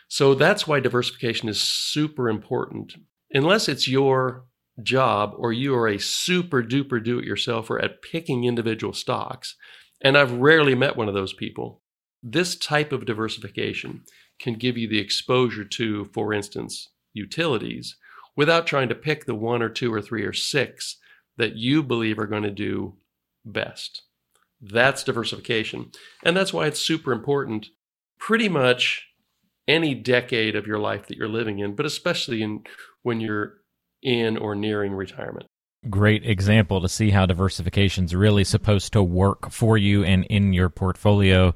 So 0.07 0.35
that's 0.35 0.67
why 0.67 0.79
diversification 0.79 1.49
is 1.49 1.59
super 1.59 2.29
important. 2.29 2.93
Unless 3.33 3.67
it's 3.67 3.87
your 3.87 4.45
job 4.83 5.33
or 5.35 5.51
you 5.51 5.73
are 5.73 5.87
a 5.87 5.97
super 5.97 6.61
duper 6.61 7.03
do 7.03 7.17
it 7.17 7.25
yourselfer 7.25 7.83
at 7.83 8.03
picking 8.03 8.43
individual 8.43 8.93
stocks, 8.93 9.55
and 9.99 10.15
I've 10.15 10.33
rarely 10.33 10.75
met 10.75 10.95
one 10.95 11.07
of 11.07 11.15
those 11.15 11.33
people, 11.33 11.81
this 12.21 12.55
type 12.55 12.91
of 12.91 13.07
diversification 13.07 14.03
can 14.39 14.53
give 14.53 14.77
you 14.77 14.87
the 14.87 14.99
exposure 14.99 15.65
to, 15.65 16.05
for 16.13 16.35
instance, 16.35 16.87
utilities 17.13 17.97
without 18.35 18.67
trying 18.67 18.89
to 18.89 18.93
pick 18.93 19.25
the 19.25 19.33
one 19.33 19.63
or 19.63 19.69
two 19.69 19.91
or 19.91 20.03
three 20.03 20.21
or 20.21 20.33
six 20.33 20.97
that 21.37 21.55
you 21.55 21.83
believe 21.83 22.19
are 22.19 22.27
going 22.27 22.43
to 22.43 22.51
do 22.51 22.95
best. 23.45 24.03
That's 24.61 25.03
diversification. 25.03 25.91
And 26.23 26.35
that's 26.35 26.53
why 26.53 26.67
it's 26.67 26.79
super 26.79 27.11
important 27.11 27.67
pretty 28.19 28.49
much 28.49 29.07
any 29.67 29.93
decade 29.93 30.55
of 30.55 30.65
your 30.65 30.79
life 30.79 31.07
that 31.07 31.17
you're 31.17 31.27
living 31.27 31.59
in, 31.59 31.75
but 31.75 31.85
especially 31.85 32.41
in 32.41 32.63
when 33.03 33.19
you're 33.19 33.57
in 34.01 34.37
or 34.37 34.55
nearing 34.55 34.93
retirement 34.93 35.47
great 35.89 36.25
example 36.25 36.81
to 36.81 36.89
see 36.89 37.09
how 37.09 37.25
diversification 37.25 38.05
is 38.05 38.15
really 38.15 38.43
supposed 38.43 38.93
to 38.93 39.03
work 39.03 39.51
for 39.51 39.77
you 39.77 40.03
and 40.03 40.25
in 40.25 40.53
your 40.53 40.69
portfolio. 40.69 41.53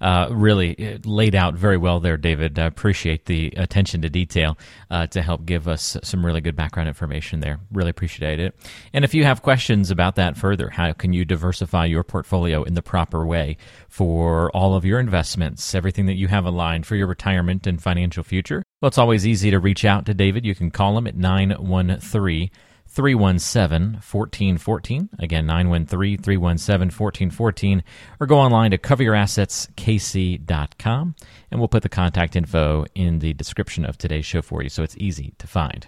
Uh, 0.00 0.28
really 0.30 1.00
laid 1.04 1.34
out 1.34 1.54
very 1.54 1.76
well 1.76 2.00
there, 2.00 2.16
David. 2.16 2.58
I 2.58 2.66
appreciate 2.66 3.26
the 3.26 3.52
attention 3.56 4.02
to 4.02 4.10
detail 4.10 4.58
uh, 4.90 5.06
to 5.08 5.22
help 5.22 5.44
give 5.44 5.68
us 5.68 5.96
some 6.02 6.24
really 6.24 6.40
good 6.40 6.56
background 6.56 6.88
information 6.88 7.40
there. 7.40 7.60
Really 7.72 7.90
appreciate 7.90 8.40
it. 8.40 8.56
And 8.92 9.04
if 9.04 9.14
you 9.14 9.24
have 9.24 9.42
questions 9.42 9.90
about 9.90 10.16
that 10.16 10.36
further, 10.36 10.70
how 10.70 10.92
can 10.92 11.12
you 11.12 11.24
diversify 11.24 11.86
your 11.86 12.04
portfolio 12.04 12.62
in 12.62 12.74
the 12.74 12.82
proper 12.82 13.26
way 13.26 13.56
for 13.88 14.50
all 14.52 14.74
of 14.74 14.84
your 14.84 15.00
investments, 15.00 15.74
everything 15.74 16.06
that 16.06 16.14
you 16.14 16.28
have 16.28 16.44
aligned 16.44 16.86
for 16.86 16.96
your 16.96 17.06
retirement 17.06 17.66
and 17.66 17.82
financial 17.82 18.22
future? 18.22 18.62
Well, 18.80 18.88
it's 18.88 18.98
always 18.98 19.26
easy 19.26 19.50
to 19.50 19.58
reach 19.58 19.84
out 19.84 20.06
to 20.06 20.14
David. 20.14 20.44
You 20.44 20.54
can 20.54 20.70
call 20.70 20.96
him 20.98 21.06
at 21.06 21.16
913- 21.16 22.50
317 22.94 23.94
1414. 23.94 25.08
Again, 25.18 25.46
913 25.46 26.18
317 26.18 26.96
1414. 26.96 27.82
Or 28.20 28.26
go 28.26 28.38
online 28.38 28.70
to 28.70 28.78
coveryourassetskc.com 28.78 31.14
and 31.50 31.60
we'll 31.60 31.68
put 31.68 31.82
the 31.82 31.88
contact 31.88 32.36
info 32.36 32.84
in 32.94 33.18
the 33.18 33.32
description 33.32 33.84
of 33.84 33.98
today's 33.98 34.24
show 34.24 34.42
for 34.42 34.62
you 34.62 34.68
so 34.68 34.84
it's 34.84 34.96
easy 34.98 35.34
to 35.38 35.46
find. 35.46 35.86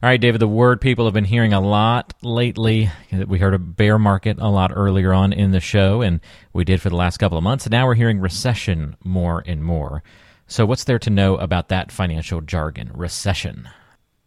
All 0.00 0.08
right, 0.08 0.20
David, 0.20 0.40
the 0.40 0.46
word 0.46 0.80
people 0.80 1.06
have 1.06 1.14
been 1.14 1.24
hearing 1.24 1.52
a 1.52 1.60
lot 1.60 2.14
lately. 2.22 2.88
We 3.26 3.40
heard 3.40 3.54
a 3.54 3.58
bear 3.58 3.98
market 3.98 4.38
a 4.38 4.48
lot 4.48 4.70
earlier 4.72 5.12
on 5.12 5.32
in 5.32 5.50
the 5.50 5.58
show, 5.58 6.02
and 6.02 6.20
we 6.52 6.64
did 6.64 6.80
for 6.80 6.88
the 6.88 6.94
last 6.94 7.16
couple 7.16 7.36
of 7.36 7.42
months. 7.42 7.66
And 7.66 7.72
now 7.72 7.84
we're 7.84 7.96
hearing 7.96 8.20
recession 8.20 8.94
more 9.02 9.42
and 9.44 9.64
more. 9.64 10.04
So, 10.46 10.64
what's 10.66 10.84
there 10.84 11.00
to 11.00 11.10
know 11.10 11.36
about 11.36 11.70
that 11.70 11.90
financial 11.90 12.40
jargon, 12.40 12.92
recession? 12.94 13.68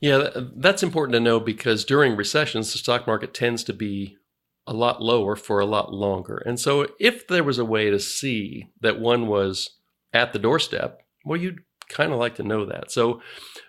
Yeah, 0.02 0.30
that's 0.56 0.82
important 0.82 1.14
to 1.14 1.20
know 1.20 1.40
because 1.40 1.86
during 1.86 2.16
recessions, 2.16 2.72
the 2.72 2.80
stock 2.80 3.06
market 3.06 3.36
tends 3.36 3.64
to 3.66 3.74
be 3.74 4.18
a 4.66 4.74
lot 4.74 5.02
lower 5.02 5.36
for 5.36 5.60
a 5.60 5.66
lot 5.66 5.94
longer. 5.94 6.38
And 6.38 6.60
so, 6.60 6.88
if 7.00 7.28
there 7.28 7.44
was 7.44 7.60
a 7.60 7.66
way 7.66 7.92
to 7.92 8.00
see 8.00 8.70
that 8.82 9.00
one 9.00 9.28
was 9.28 9.78
at 10.12 10.34
the 10.34 10.40
doorstep, 10.40 11.02
well, 11.24 11.40
you'd 11.40 11.60
kind 11.88 12.12
of 12.12 12.18
like 12.20 12.36
to 12.36 12.44
know 12.44 12.66
that. 12.66 12.92
So, 12.92 13.22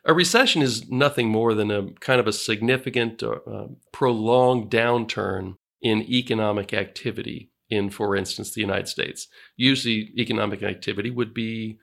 a 0.07 0.15
recession 0.15 0.63
is 0.63 0.91
nothing 0.91 1.29
more 1.29 1.53
than 1.53 1.71
a 1.71 1.91
kind 2.01 2.19
of 2.19 2.27
a 2.27 2.33
significant, 2.33 3.23
uh, 3.23 3.37
uh, 3.47 3.67
prolonged 3.93 4.71
downturn 4.71 5.57
in 5.83 6.03
economic 6.03 6.73
activity 6.73 7.51
in, 7.69 7.91
for 7.91 8.17
instance, 8.17 8.55
the 8.55 8.61
United 8.63 8.89
States. 8.89 9.29
Usually, 9.57 10.13
economic 10.17 10.63
activity 10.63 11.11
would 11.11 11.35
be 11.35 11.79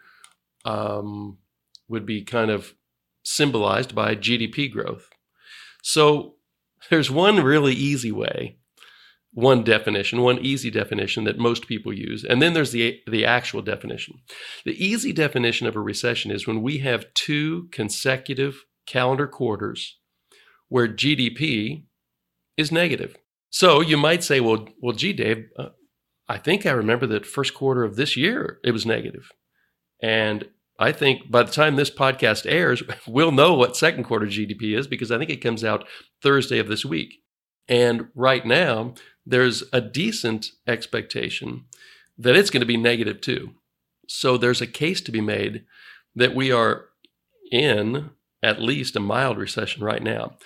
um, 0.65 1.38
would 1.88 2.06
be 2.06 2.24
kind 2.24 2.50
of 2.50 2.74
symbolized 3.29 3.93
by 3.93 4.15
GDP 4.15 4.71
growth. 4.71 5.09
So 5.83 6.36
there's 6.89 7.12
one 7.12 7.43
really 7.43 7.74
easy 7.74 8.12
way, 8.12 8.57
one 9.31 9.63
definition, 9.63 10.21
one 10.21 10.39
easy 10.39 10.71
definition 10.71 11.24
that 11.25 11.38
most 11.38 11.67
people 11.67 11.93
use, 11.93 12.24
and 12.24 12.41
then 12.41 12.53
there's 12.53 12.71
the 12.71 13.01
the 13.07 13.25
actual 13.25 13.62
definition. 13.62 14.15
The 14.65 14.83
easy 14.83 15.13
definition 15.13 15.67
of 15.67 15.75
a 15.75 15.81
recession 15.81 16.31
is 16.31 16.48
when 16.48 16.62
we 16.62 16.79
have 16.79 17.13
two 17.13 17.67
consecutive 17.71 18.65
calendar 18.88 19.27
quarters 19.27 19.98
where 20.67 20.88
GDP 20.88 21.83
is 22.57 22.71
negative. 22.71 23.15
So 23.51 23.81
you 23.81 23.98
might 23.98 24.24
say, 24.24 24.39
well, 24.39 24.67
well, 24.81 24.95
gee, 24.95 25.13
Dave, 25.13 25.45
uh, 25.57 25.69
I 26.27 26.38
think 26.38 26.65
I 26.65 26.71
remember 26.71 27.07
that 27.07 27.25
first 27.25 27.55
quarter 27.55 27.83
of 27.83 27.95
this 27.95 28.15
year 28.15 28.59
it 28.63 28.71
was 28.71 28.86
negative, 28.86 29.31
and 30.01 30.48
I 30.79 30.93
think 30.93 31.29
by 31.29 31.43
the 31.43 31.51
time 31.51 31.75
this 31.75 31.91
podcast 31.91 32.45
airs, 32.50 32.81
we'll 33.07 33.33
know 33.33 33.53
what 33.53 33.75
second 33.77 34.05
quarter 34.05 34.25
GDP 34.25 34.77
is 34.77 34.88
because 34.88 35.12
I 35.12 35.17
think 35.17 35.29
it 35.29 35.43
comes 35.43 35.63
out 35.63 35.86
Thursday 36.24 36.57
of 36.57 36.69
this 36.69 36.86
week. 36.86 37.15
And 37.67 38.07
right 38.15 38.45
now, 38.45 38.95
there's 39.25 39.63
a 39.74 39.81
decent 39.81 40.48
expectation 40.65 41.65
that 42.17 42.36
it's 42.36 42.50
going 42.50 42.62
to 42.62 42.65
be 42.65 42.77
negative 42.77 43.21
too. 43.21 43.51
So 44.07 44.38
there's 44.38 44.62
a 44.62 44.67
case 44.67 45.01
to 45.01 45.12
be 45.12 45.21
made 45.21 45.65
that 46.15 46.33
we 46.33 46.51
are 46.51 46.86
in 47.51 48.09
at 48.41 48.62
least 48.62 48.95
a 48.95 49.00
mild 49.00 49.38
recession 49.38 49.83
right 49.83 50.01
now. 50.01 50.38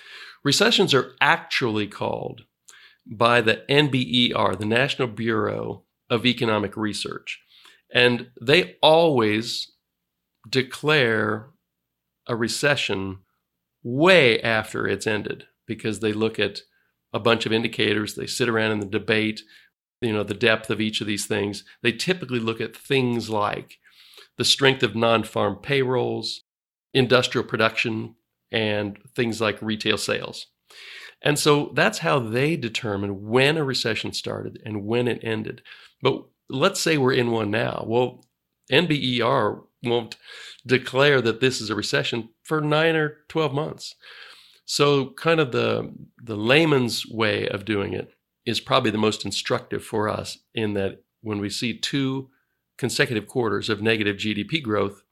Recessions 0.42 0.92
are 0.92 1.12
actually 1.20 1.86
called 1.86 2.42
by 3.06 3.40
the 3.40 3.62
NBER, 3.68 4.58
the 4.58 4.66
National 4.66 5.08
Bureau 5.08 5.84
of 6.10 6.26
Economic 6.26 6.76
Research. 6.76 7.40
And 7.92 8.28
they 8.40 8.76
always 8.82 9.72
declare 10.48 11.46
a 12.26 12.36
recession 12.36 13.18
way 13.82 14.40
after 14.40 14.86
it's 14.86 15.06
ended 15.06 15.44
because 15.66 16.00
they 16.00 16.12
look 16.12 16.38
at 16.38 16.60
a 17.12 17.20
bunch 17.20 17.46
of 17.46 17.52
indicators, 17.52 18.14
they 18.14 18.26
sit 18.26 18.48
around 18.48 18.72
in 18.72 18.80
the 18.80 18.86
debate, 18.86 19.42
you 20.00 20.12
know, 20.12 20.24
the 20.24 20.34
depth 20.34 20.70
of 20.70 20.80
each 20.80 21.00
of 21.00 21.06
these 21.06 21.26
things. 21.26 21.64
They 21.82 21.92
typically 21.92 22.40
look 22.40 22.60
at 22.60 22.76
things 22.76 23.30
like 23.30 23.78
the 24.36 24.44
strength 24.44 24.82
of 24.82 24.96
non-farm 24.96 25.56
payrolls, 25.62 26.42
industrial 26.92 27.46
production, 27.46 28.16
and 28.50 28.98
things 29.14 29.40
like 29.40 29.60
retail 29.62 29.96
sales. 29.96 30.46
And 31.22 31.38
so 31.38 31.72
that's 31.74 31.98
how 31.98 32.18
they 32.18 32.56
determine 32.56 33.28
when 33.28 33.56
a 33.56 33.64
recession 33.64 34.12
started 34.12 34.60
and 34.64 34.84
when 34.84 35.08
it 35.08 35.20
ended. 35.22 35.62
But 36.02 36.24
let's 36.50 36.80
say 36.80 36.98
we're 36.98 37.14
in 37.14 37.30
one 37.30 37.50
now. 37.50 37.84
Well, 37.86 38.24
NBER 38.70 39.62
won't 39.84 40.16
declare 40.66 41.20
that 41.20 41.40
this 41.40 41.60
is 41.60 41.70
a 41.70 41.74
recession 41.74 42.30
for 42.42 42.60
nine 42.60 42.96
or 42.96 43.18
12 43.28 43.52
months. 43.52 43.94
So, 44.66 45.10
kind 45.10 45.40
of 45.40 45.52
the, 45.52 45.92
the 46.22 46.36
layman's 46.36 47.06
way 47.06 47.46
of 47.48 47.66
doing 47.66 47.92
it 47.92 48.14
is 48.46 48.60
probably 48.60 48.90
the 48.90 48.98
most 48.98 49.24
instructive 49.24 49.84
for 49.84 50.08
us 50.08 50.38
in 50.54 50.74
that 50.74 51.02
when 51.20 51.38
we 51.38 51.50
see 51.50 51.78
two 51.78 52.30
consecutive 52.78 53.26
quarters 53.26 53.68
of 53.68 53.82
negative 53.82 54.16
GDP 54.16 54.62
growth, 54.62 55.02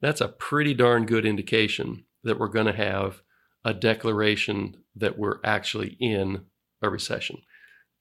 that's 0.00 0.20
a 0.20 0.28
pretty 0.28 0.74
darn 0.74 1.06
good 1.06 1.24
indication 1.24 2.04
that 2.24 2.38
we're 2.38 2.48
going 2.48 2.66
to 2.66 2.72
have 2.72 3.22
a 3.64 3.72
declaration 3.72 4.76
that 4.96 5.18
we're 5.18 5.38
actually 5.44 5.96
in 6.00 6.44
a 6.82 6.90
recession. 6.90 7.38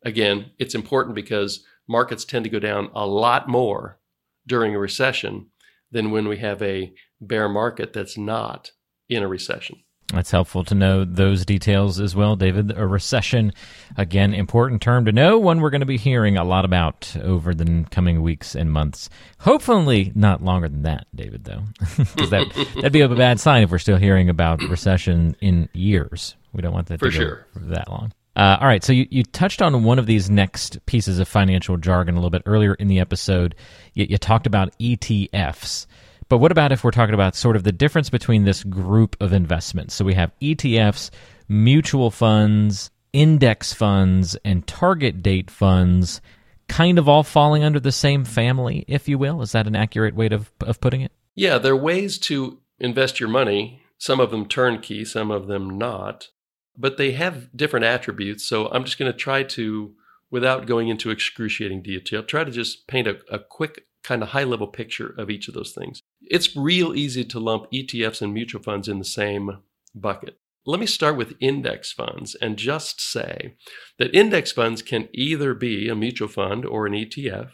Again, 0.03 0.51
it's 0.57 0.75
important 0.75 1.15
because 1.15 1.63
markets 1.87 2.25
tend 2.25 2.43
to 2.45 2.49
go 2.49 2.59
down 2.59 2.89
a 2.93 3.05
lot 3.05 3.47
more 3.47 3.99
during 4.47 4.73
a 4.73 4.79
recession 4.79 5.47
than 5.91 6.11
when 6.11 6.27
we 6.27 6.37
have 6.37 6.61
a 6.61 6.93
bear 7.19 7.49
market 7.49 7.93
that's 7.93 8.17
not 8.17 8.71
in 9.09 9.23
a 9.23 9.27
recession. 9.27 9.77
That's 10.13 10.31
helpful 10.31 10.65
to 10.65 10.75
know 10.75 11.05
those 11.05 11.45
details 11.45 11.99
as 11.99 12.15
well, 12.15 12.35
David. 12.35 12.77
A 12.77 12.85
recession, 12.85 13.53
again, 13.95 14.33
important 14.33 14.81
term 14.81 15.05
to 15.05 15.11
know, 15.13 15.37
one 15.39 15.61
we're 15.61 15.69
going 15.69 15.79
to 15.81 15.85
be 15.85 15.97
hearing 15.97 16.35
a 16.37 16.43
lot 16.43 16.65
about 16.65 17.15
over 17.23 17.53
the 17.53 17.85
coming 17.91 18.21
weeks 18.21 18.53
and 18.53 18.71
months. 18.71 19.09
Hopefully, 19.39 20.11
not 20.13 20.43
longer 20.43 20.67
than 20.67 20.81
that, 20.83 21.07
David, 21.15 21.45
though, 21.45 21.63
because 21.97 22.29
that, 22.29 22.45
that'd 22.75 22.91
be 22.91 22.99
a 23.01 23.07
bad 23.07 23.39
sign 23.39 23.63
if 23.63 23.71
we're 23.71 23.77
still 23.77 23.97
hearing 23.97 24.27
about 24.29 24.61
recession 24.63 25.35
in 25.39 25.69
years. 25.71 26.35
We 26.51 26.61
don't 26.61 26.73
want 26.73 26.87
that 26.87 26.99
For 26.99 27.05
to 27.05 27.11
sure. 27.11 27.47
go 27.57 27.67
that 27.67 27.89
long. 27.89 28.11
Uh, 28.35 28.57
all 28.61 28.67
right, 28.67 28.83
so 28.83 28.93
you, 28.93 29.07
you 29.09 29.23
touched 29.23 29.61
on 29.61 29.83
one 29.83 29.99
of 29.99 30.05
these 30.05 30.29
next 30.29 30.85
pieces 30.85 31.19
of 31.19 31.27
financial 31.27 31.77
jargon 31.77 32.15
a 32.15 32.17
little 32.17 32.29
bit 32.29 32.43
earlier 32.45 32.73
in 32.75 32.87
the 32.87 32.99
episode. 32.99 33.55
You, 33.93 34.05
you 34.09 34.17
talked 34.17 34.47
about 34.47 34.77
ETFs. 34.79 35.85
But 36.29 36.37
what 36.37 36.53
about 36.53 36.71
if 36.71 36.83
we're 36.83 36.91
talking 36.91 37.13
about 37.13 37.35
sort 37.35 37.57
of 37.57 37.63
the 37.63 37.73
difference 37.73 38.09
between 38.09 38.45
this 38.45 38.63
group 38.63 39.17
of 39.19 39.33
investments? 39.33 39.95
So 39.95 40.05
we 40.05 40.13
have 40.13 40.31
ETFs, 40.41 41.09
mutual 41.49 42.09
funds, 42.09 42.89
index 43.11 43.73
funds, 43.73 44.37
and 44.45 44.65
target 44.65 45.21
date 45.21 45.51
funds, 45.51 46.21
kind 46.69 46.97
of 46.97 47.09
all 47.09 47.23
falling 47.23 47.65
under 47.65 47.81
the 47.81 47.91
same 47.91 48.23
family, 48.23 48.85
if 48.87 49.09
you 49.09 49.17
will. 49.17 49.41
Is 49.41 49.51
that 49.51 49.67
an 49.67 49.75
accurate 49.75 50.15
way 50.15 50.29
of, 50.29 50.53
of 50.61 50.79
putting 50.79 51.01
it? 51.01 51.11
Yeah, 51.35 51.57
there 51.57 51.73
are 51.73 51.77
ways 51.77 52.17
to 52.19 52.59
invest 52.79 53.19
your 53.19 53.27
money, 53.27 53.81
some 53.97 54.21
of 54.21 54.31
them 54.31 54.47
turnkey, 54.47 55.03
some 55.03 55.31
of 55.31 55.47
them 55.47 55.77
not, 55.77 56.29
but 56.77 56.97
they 56.97 57.11
have 57.11 57.55
different 57.55 57.85
attributes. 57.85 58.45
So 58.47 58.69
I'm 58.69 58.83
just 58.83 58.97
going 58.97 59.11
to 59.11 59.17
try 59.17 59.43
to, 59.43 59.93
without 60.29 60.65
going 60.65 60.87
into 60.87 61.09
excruciating 61.09 61.83
detail, 61.83 62.23
try 62.23 62.43
to 62.43 62.51
just 62.51 62.87
paint 62.87 63.07
a, 63.07 63.19
a 63.29 63.39
quick 63.39 63.85
kind 64.03 64.23
of 64.23 64.29
high 64.29 64.43
level 64.43 64.67
picture 64.67 65.13
of 65.17 65.29
each 65.29 65.47
of 65.47 65.53
those 65.53 65.73
things. 65.73 66.01
It's 66.21 66.55
real 66.55 66.95
easy 66.95 67.23
to 67.25 67.39
lump 67.39 67.71
ETFs 67.71 68.21
and 68.21 68.33
mutual 68.33 68.61
funds 68.61 68.87
in 68.87 68.99
the 68.99 69.05
same 69.05 69.59
bucket. 69.93 70.37
Let 70.65 70.79
me 70.79 70.85
start 70.85 71.17
with 71.17 71.33
index 71.39 71.91
funds 71.91 72.35
and 72.35 72.55
just 72.55 73.01
say 73.01 73.55
that 73.97 74.15
index 74.15 74.51
funds 74.51 74.81
can 74.81 75.09
either 75.11 75.53
be 75.53 75.89
a 75.89 75.95
mutual 75.95 76.27
fund 76.27 76.65
or 76.65 76.85
an 76.85 76.93
ETF. 76.93 77.49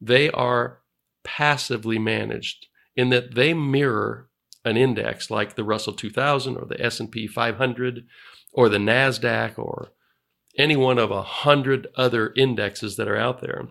They 0.00 0.30
are 0.30 0.80
passively 1.22 1.98
managed 1.98 2.66
in 2.96 3.10
that 3.10 3.34
they 3.34 3.52
mirror 3.52 4.30
an 4.64 4.76
index 4.76 5.30
like 5.30 5.54
the 5.54 5.64
Russell 5.64 5.92
2000 5.92 6.56
or 6.56 6.66
the 6.66 6.82
S&P 6.82 7.26
500 7.26 8.06
or 8.52 8.68
the 8.68 8.78
Nasdaq 8.78 9.58
or 9.58 9.88
any 10.58 10.76
one 10.76 10.98
of 10.98 11.10
a 11.10 11.22
hundred 11.22 11.86
other 11.96 12.32
indexes 12.36 12.96
that 12.96 13.08
are 13.08 13.16
out 13.16 13.40
there. 13.40 13.68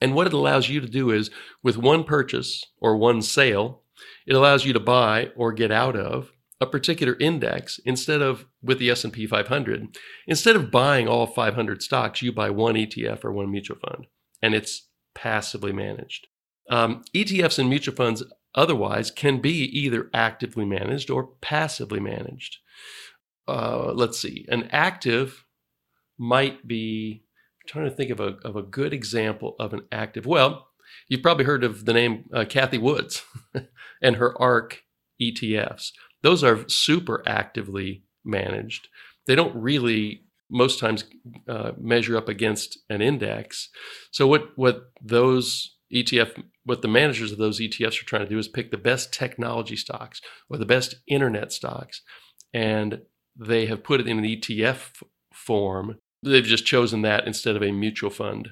And 0.00 0.14
what 0.14 0.26
it 0.26 0.32
allows 0.32 0.68
you 0.68 0.80
to 0.80 0.88
do 0.88 1.10
is 1.10 1.30
with 1.62 1.76
one 1.76 2.04
purchase 2.04 2.64
or 2.80 2.96
one 2.96 3.22
sale, 3.22 3.82
it 4.26 4.34
allows 4.34 4.64
you 4.64 4.72
to 4.72 4.80
buy 4.80 5.30
or 5.36 5.52
get 5.52 5.70
out 5.70 5.96
of 5.96 6.32
a 6.60 6.66
particular 6.66 7.16
index 7.20 7.78
instead 7.84 8.22
of 8.22 8.46
with 8.62 8.78
the 8.78 8.90
S&P 8.90 9.26
500. 9.26 9.96
Instead 10.26 10.56
of 10.56 10.70
buying 10.70 11.06
all 11.06 11.26
500 11.26 11.82
stocks, 11.82 12.22
you 12.22 12.32
buy 12.32 12.50
one 12.50 12.74
ETF 12.74 13.24
or 13.24 13.32
one 13.32 13.50
mutual 13.50 13.78
fund, 13.78 14.06
and 14.42 14.54
it's 14.54 14.88
passively 15.14 15.72
managed. 15.72 16.28
Um, 16.68 17.04
ETFs 17.14 17.58
and 17.58 17.68
mutual 17.68 17.94
funds 17.94 18.22
otherwise 18.54 19.10
can 19.10 19.40
be 19.40 19.64
either 19.64 20.10
actively 20.14 20.64
managed 20.64 21.10
or 21.10 21.28
passively 21.40 22.00
managed. 22.00 22.58
Uh, 23.48 23.92
let's 23.92 24.18
see, 24.18 24.44
an 24.48 24.68
active 24.72 25.44
might 26.18 26.66
be 26.66 27.22
I'm 27.62 27.68
trying 27.68 27.90
to 27.90 27.96
think 27.96 28.10
of 28.10 28.20
a, 28.20 28.36
of 28.44 28.56
a 28.56 28.62
good 28.62 28.92
example 28.92 29.56
of 29.58 29.72
an 29.72 29.82
active. 29.90 30.26
Well, 30.26 30.68
you've 31.08 31.22
probably 31.22 31.44
heard 31.44 31.64
of 31.64 31.84
the 31.84 31.92
name 31.92 32.28
uh, 32.32 32.44
Cathie 32.44 32.78
Woods 32.78 33.24
and 34.02 34.16
her 34.16 34.40
ARK 34.40 34.82
ETFs. 35.20 35.90
Those 36.22 36.44
are 36.44 36.68
super 36.68 37.22
actively 37.26 38.04
managed. 38.24 38.88
They 39.26 39.34
don't 39.34 39.54
really 39.54 40.22
most 40.48 40.78
times 40.78 41.04
uh, 41.48 41.72
measure 41.78 42.16
up 42.16 42.28
against 42.28 42.78
an 42.88 43.02
index. 43.02 43.68
So 44.12 44.26
what 44.26 44.50
what 44.56 44.92
those 45.02 45.76
ETF 45.92 46.42
what 46.64 46.82
the 46.82 46.88
managers 46.88 47.32
of 47.32 47.38
those 47.38 47.60
ETFs 47.60 48.00
are 48.00 48.06
trying 48.06 48.22
to 48.22 48.28
do 48.28 48.38
is 48.38 48.48
pick 48.48 48.70
the 48.70 48.76
best 48.76 49.12
technology 49.12 49.76
stocks 49.76 50.20
or 50.48 50.58
the 50.58 50.66
best 50.66 50.96
internet 51.08 51.52
stocks 51.52 52.02
and 52.52 53.02
they 53.38 53.66
have 53.66 53.84
put 53.84 54.00
it 54.00 54.08
in 54.08 54.18
an 54.18 54.24
ETF 54.24 55.02
form. 55.32 55.98
They've 56.22 56.44
just 56.44 56.66
chosen 56.66 57.02
that 57.02 57.26
instead 57.26 57.56
of 57.56 57.62
a 57.62 57.72
mutual 57.72 58.10
fund 58.10 58.50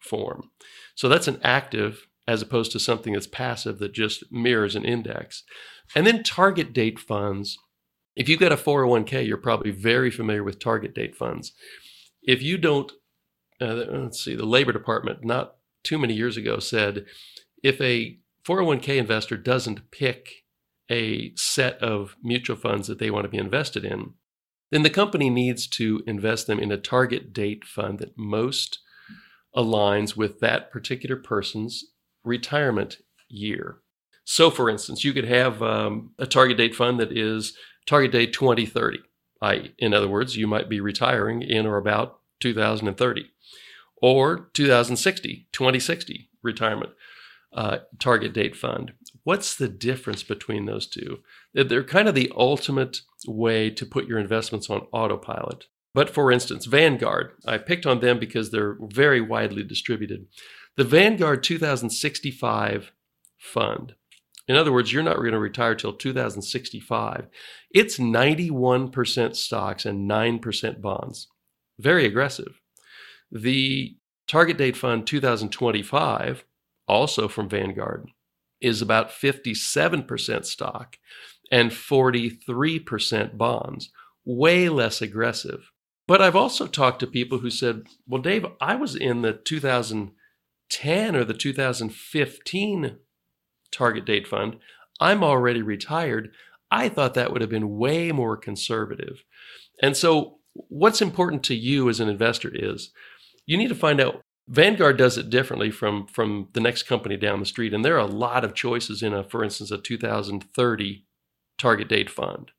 form. 0.00 0.50
So 0.94 1.08
that's 1.08 1.28
an 1.28 1.40
active 1.42 2.06
as 2.26 2.42
opposed 2.42 2.72
to 2.72 2.78
something 2.78 3.12
that's 3.12 3.26
passive 3.26 3.78
that 3.78 3.92
just 3.92 4.24
mirrors 4.30 4.76
an 4.76 4.84
index. 4.84 5.42
And 5.94 6.06
then 6.06 6.22
target 6.22 6.72
date 6.72 6.98
funds. 6.98 7.58
If 8.14 8.28
you've 8.28 8.40
got 8.40 8.52
a 8.52 8.56
401k, 8.56 9.26
you're 9.26 9.36
probably 9.36 9.70
very 9.70 10.10
familiar 10.10 10.44
with 10.44 10.58
target 10.58 10.94
date 10.94 11.16
funds. 11.16 11.52
If 12.22 12.42
you 12.42 12.58
don't, 12.58 12.92
uh, 13.60 13.84
let's 13.90 14.22
see, 14.22 14.36
the 14.36 14.46
Labor 14.46 14.72
Department 14.72 15.24
not 15.24 15.56
too 15.82 15.98
many 15.98 16.14
years 16.14 16.36
ago 16.36 16.58
said 16.58 17.06
if 17.62 17.80
a 17.80 18.18
401k 18.46 18.96
investor 18.96 19.36
doesn't 19.36 19.90
pick 19.90 20.44
a 20.90 21.32
set 21.36 21.78
of 21.78 22.16
mutual 22.22 22.56
funds 22.56 22.86
that 22.88 22.98
they 22.98 23.10
want 23.10 23.24
to 23.24 23.30
be 23.30 23.38
invested 23.38 23.84
in, 23.84 24.14
then 24.72 24.82
the 24.82 24.90
company 24.90 25.28
needs 25.28 25.66
to 25.66 26.02
invest 26.06 26.46
them 26.46 26.58
in 26.58 26.72
a 26.72 26.78
target 26.78 27.34
date 27.34 27.62
fund 27.62 27.98
that 27.98 28.16
most 28.16 28.78
aligns 29.54 30.16
with 30.16 30.40
that 30.40 30.72
particular 30.72 31.14
person's 31.14 31.84
retirement 32.24 32.96
year. 33.28 33.76
So, 34.24 34.50
for 34.50 34.70
instance, 34.70 35.04
you 35.04 35.12
could 35.12 35.26
have 35.26 35.62
um, 35.62 36.12
a 36.18 36.26
target 36.26 36.56
date 36.56 36.74
fund 36.74 36.98
that 37.00 37.12
is 37.12 37.54
target 37.84 38.12
date 38.12 38.32
2030. 38.32 39.00
I, 39.42 39.72
in 39.78 39.92
other 39.92 40.08
words, 40.08 40.38
you 40.38 40.46
might 40.46 40.70
be 40.70 40.80
retiring 40.80 41.42
in 41.42 41.66
or 41.66 41.76
about 41.76 42.20
2030 42.40 43.30
or 44.00 44.48
2060, 44.54 45.48
2060 45.52 46.30
retirement 46.42 46.92
uh, 47.52 47.78
target 47.98 48.32
date 48.32 48.56
fund. 48.56 48.94
What's 49.24 49.54
the 49.54 49.68
difference 49.68 50.22
between 50.22 50.64
those 50.64 50.86
two? 50.86 51.18
They're 51.52 51.84
kind 51.84 52.08
of 52.08 52.14
the 52.14 52.32
ultimate 52.34 53.02
way 53.26 53.70
to 53.70 53.86
put 53.86 54.06
your 54.06 54.18
investments 54.18 54.70
on 54.70 54.86
autopilot. 54.92 55.66
But 55.94 56.10
for 56.10 56.32
instance, 56.32 56.66
Vanguard, 56.66 57.32
I 57.46 57.58
picked 57.58 57.86
on 57.86 58.00
them 58.00 58.18
because 58.18 58.50
they're 58.50 58.78
very 58.80 59.20
widely 59.20 59.62
distributed. 59.62 60.26
The 60.76 60.84
Vanguard 60.84 61.42
2065 61.42 62.92
fund, 63.38 63.94
in 64.48 64.56
other 64.56 64.72
words, 64.72 64.92
you're 64.92 65.02
not 65.02 65.16
going 65.16 65.32
to 65.32 65.38
retire 65.38 65.74
till 65.74 65.92
2065. 65.92 67.26
It's 67.70 67.98
91% 67.98 69.36
stocks 69.36 69.84
and 69.84 70.10
9% 70.10 70.80
bonds. 70.80 71.28
Very 71.78 72.06
aggressive. 72.06 72.60
The 73.30 73.96
target 74.26 74.58
date 74.58 74.76
fund 74.76 75.06
2025, 75.06 76.44
also 76.88 77.28
from 77.28 77.48
Vanguard, 77.48 78.08
is 78.60 78.82
about 78.82 79.10
57% 79.10 80.44
stock 80.44 80.96
and 81.52 81.70
43% 81.70 83.36
bonds, 83.36 83.90
way 84.24 84.70
less 84.70 85.02
aggressive. 85.02 85.70
But 86.08 86.22
I've 86.22 86.34
also 86.34 86.66
talked 86.66 86.98
to 87.00 87.06
people 87.06 87.38
who 87.38 87.50
said, 87.50 87.86
well, 88.08 88.22
Dave, 88.22 88.46
I 88.60 88.74
was 88.74 88.96
in 88.96 89.20
the 89.20 89.34
2010 89.34 91.16
or 91.16 91.24
the 91.24 91.34
2015 91.34 92.96
target 93.70 94.04
date 94.06 94.26
fund. 94.26 94.56
I'm 94.98 95.22
already 95.22 95.62
retired. 95.62 96.32
I 96.70 96.88
thought 96.88 97.14
that 97.14 97.30
would 97.32 97.42
have 97.42 97.50
been 97.50 97.76
way 97.76 98.12
more 98.12 98.36
conservative. 98.36 99.22
And 99.80 99.96
so, 99.96 100.38
what's 100.54 101.00
important 101.00 101.42
to 101.44 101.54
you 101.54 101.88
as 101.88 102.00
an 102.00 102.08
investor 102.08 102.50
is 102.52 102.90
you 103.46 103.56
need 103.56 103.68
to 103.68 103.74
find 103.74 104.00
out 104.00 104.22
Vanguard 104.48 104.98
does 104.98 105.16
it 105.16 105.30
differently 105.30 105.70
from 105.70 106.06
from 106.06 106.48
the 106.52 106.60
next 106.60 106.82
company 106.84 107.16
down 107.16 107.40
the 107.40 107.46
street, 107.46 107.72
and 107.72 107.84
there 107.84 107.94
are 107.94 108.06
a 108.06 108.06
lot 108.06 108.44
of 108.44 108.54
choices 108.54 109.02
in 109.02 109.14
a, 109.14 109.24
for 109.24 109.44
instance, 109.44 109.70
a 109.70 109.78
2030 109.78 111.06
target 111.58 111.88
date 111.88 112.10
fund. 112.10 112.50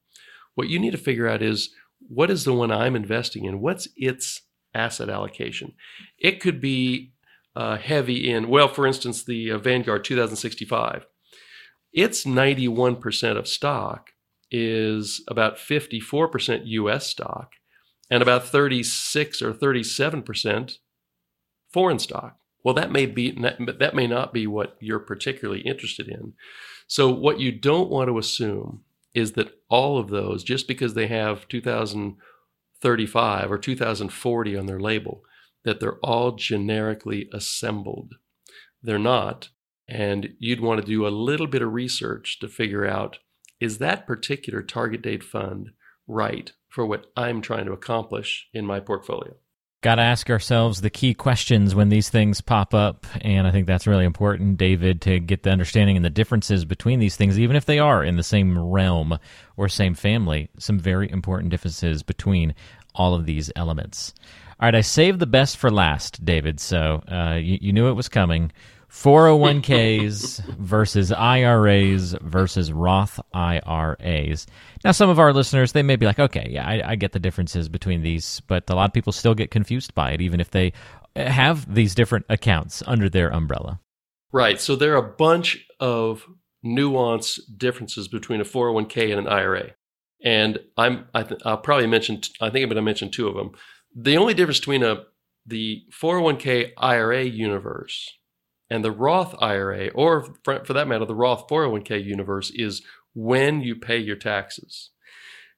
What 0.56 0.70
you 0.70 0.80
need 0.80 0.92
to 0.92 0.98
figure 0.98 1.28
out 1.28 1.42
is 1.42 1.72
what 2.00 2.30
is 2.30 2.44
the 2.44 2.54
one 2.54 2.72
I'm 2.72 2.96
investing 2.96 3.46
in? 3.46 3.62
What's 3.62 3.88
its 3.96 4.42
asset 4.74 5.10
allocation? 5.10 5.74
It 6.18 6.40
could 6.40 6.60
be 6.60 7.14
uh, 7.56 7.78
heavy 7.78 8.30
in, 8.32 8.50
well, 8.50 8.68
for 8.68 8.86
instance, 8.86 9.24
the 9.24 9.52
uh, 9.52 9.58
Vanguard 9.58 10.04
2065. 10.04 11.06
Its 11.94 12.26
91% 12.26 13.38
of 13.38 13.48
stock 13.48 14.10
is 14.50 15.24
about 15.28 15.58
54% 15.58 16.62
US 16.66 17.08
stock 17.08 17.52
and 18.10 18.22
about 18.22 18.48
36 18.48 19.42
or 19.42 19.54
37% 19.54 20.78
foreign 21.72 22.00
stock. 22.00 22.38
Well, 22.64 22.76
that 22.76 22.92
may 22.92 23.06
be 23.06 23.32
that 23.32 23.96
may 23.96 24.08
not 24.08 24.34
be 24.34 24.48
what 24.48 24.78
you're 24.80 25.00
particularly 25.00 25.62
interested 25.62 26.08
in. 26.08 26.34
So 26.88 27.10
what 27.10 27.40
you 27.40 27.52
don't 27.52 27.90
want 27.90 28.10
to 28.10 28.18
assume 28.18 28.84
is 29.14 29.34
that 29.34 29.60
all 29.70 29.98
of 29.98 30.10
those, 30.10 30.44
just 30.44 30.68
because 30.68 30.94
they 30.94 31.08
have 31.08 31.48
2035 31.48 33.52
or 33.52 33.58
2040 33.58 34.58
on 34.58 34.66
their 34.66 34.80
label, 34.80 35.24
that 35.64 35.80
they're 35.80 36.00
all 36.00 36.34
generically 36.34 37.30
assembled. 37.34 38.16
They're 38.82 39.00
not. 39.00 39.50
And 39.88 40.34
you'd 40.40 40.62
want 40.62 40.82
to 40.82 40.88
do 40.88 41.06
a 41.06 41.10
little 41.10 41.48
bit 41.48 41.62
of 41.62 41.74
research 41.74 42.40
to 42.40 42.48
figure 42.48 42.88
out 42.88 43.20
is 43.60 43.78
that 43.78 44.08
particular 44.08 44.62
target 44.62 45.02
date 45.02 45.24
fund 45.24 45.72
right 46.08 46.52
for 46.68 46.86
what 46.86 47.06
I'm 47.16 47.42
trying 47.42 47.66
to 47.66 47.72
accomplish 47.72 48.48
in 48.54 48.66
my 48.66 48.80
portfolio? 48.80 49.36
Got 49.84 49.96
to 49.96 50.02
ask 50.02 50.30
ourselves 50.30 50.80
the 50.80 50.90
key 50.90 51.14
questions 51.14 51.76
when 51.76 51.90
these 51.90 52.10
things 52.10 52.40
pop 52.40 52.74
up. 52.74 53.06
And 53.20 53.46
I 53.46 53.52
think 53.52 53.68
that's 53.68 53.86
really 53.86 54.06
important, 54.06 54.56
David, 54.56 55.02
to 55.02 55.20
get 55.20 55.44
the 55.44 55.50
understanding 55.50 55.98
and 55.98 56.06
the 56.06 56.10
differences 56.10 56.64
between 56.64 57.00
these 57.00 57.18
things, 57.18 57.38
even 57.38 57.58
if 57.58 57.66
they 57.66 57.80
are 57.80 58.02
in 58.02 58.16
the 58.16 58.24
same 58.24 58.58
realm 58.58 59.20
or 59.58 59.68
same 59.68 59.94
family. 59.94 60.50
Some 60.58 60.80
very 60.80 61.12
important 61.12 61.50
differences 61.50 62.02
between 62.02 62.56
all 62.96 63.14
of 63.14 63.26
these 63.26 63.52
elements. 63.58 64.14
All 64.58 64.68
right, 64.68 64.76
I 64.76 64.80
saved 64.80 65.20
the 65.20 65.28
best 65.28 65.58
for 65.58 65.70
last, 65.70 66.24
David. 66.24 66.62
So 66.62 67.04
uh, 67.12 67.36
you, 67.36 67.58
you 67.60 67.74
knew 67.74 67.90
it 67.90 67.94
was 67.94 68.08
coming. 68.08 68.54
401ks 68.94 70.46
versus 70.60 71.12
IRAs 71.12 72.16
versus 72.22 72.72
Roth 72.72 73.20
IRAs. 73.34 74.46
Now, 74.84 74.92
some 74.92 75.10
of 75.10 75.18
our 75.18 75.34
listeners, 75.34 75.72
they 75.72 75.82
may 75.82 75.96
be 75.96 76.06
like, 76.06 76.20
okay, 76.20 76.48
yeah, 76.50 76.66
I, 76.66 76.92
I, 76.92 76.96
get 76.96 77.12
the 77.12 77.20
differences 77.20 77.68
between 77.68 78.04
these, 78.04 78.42
but 78.48 78.70
a 78.70 78.76
lot 78.76 78.86
of 78.86 78.94
people 78.94 79.12
still 79.12 79.34
get 79.34 79.50
confused 79.50 79.96
by 79.96 80.12
it, 80.12 80.22
even 80.22 80.40
if 80.40 80.52
they 80.52 80.74
have 81.16 81.74
these 81.74 81.96
different 81.96 82.28
accounts 82.30 82.84
under 82.86 83.10
their 83.10 83.34
umbrella. 83.34 83.80
Right. 84.32 84.62
So 84.62 84.76
there 84.76 84.94
are 84.94 85.06
a 85.06 85.12
bunch 85.12 85.66
of 85.80 86.26
nuance 86.62 87.44
differences 87.46 88.08
between 88.08 88.42
a 88.42 88.46
401k 88.46 89.10
and 89.10 89.28
an 89.28 89.28
IRA. 89.28 89.72
And 90.24 90.60
I'm, 90.78 91.08
I 91.16 91.24
will 91.24 91.58
probably 91.58 91.88
mention, 91.88 92.22
I 92.40 92.52
think 92.52 92.64
I'm 92.64 92.70
going 92.70 92.76
to 92.76 92.82
mention 92.84 93.10
two 93.10 93.28
of 93.28 93.36
them. 93.36 93.52
The 93.96 94.18
only 94.18 94.36
difference 94.36 94.60
between 94.60 94.84
a 94.84 95.04
the 95.46 95.84
401k 95.92 96.72
IRA 96.78 97.24
universe 97.24 98.10
and 98.70 98.84
the 98.84 98.92
Roth 98.92 99.36
IRA, 99.40 99.90
or 99.90 100.36
for, 100.44 100.64
for 100.66 100.74
that 100.74 100.88
matter, 100.88 101.06
the 101.06 101.16
Roth 101.16 101.48
401k 101.48 102.04
universe, 102.04 102.52
is 102.54 102.82
when 103.14 103.62
you 103.62 103.76
pay 103.76 103.98
your 103.98 104.16
taxes. 104.16 104.90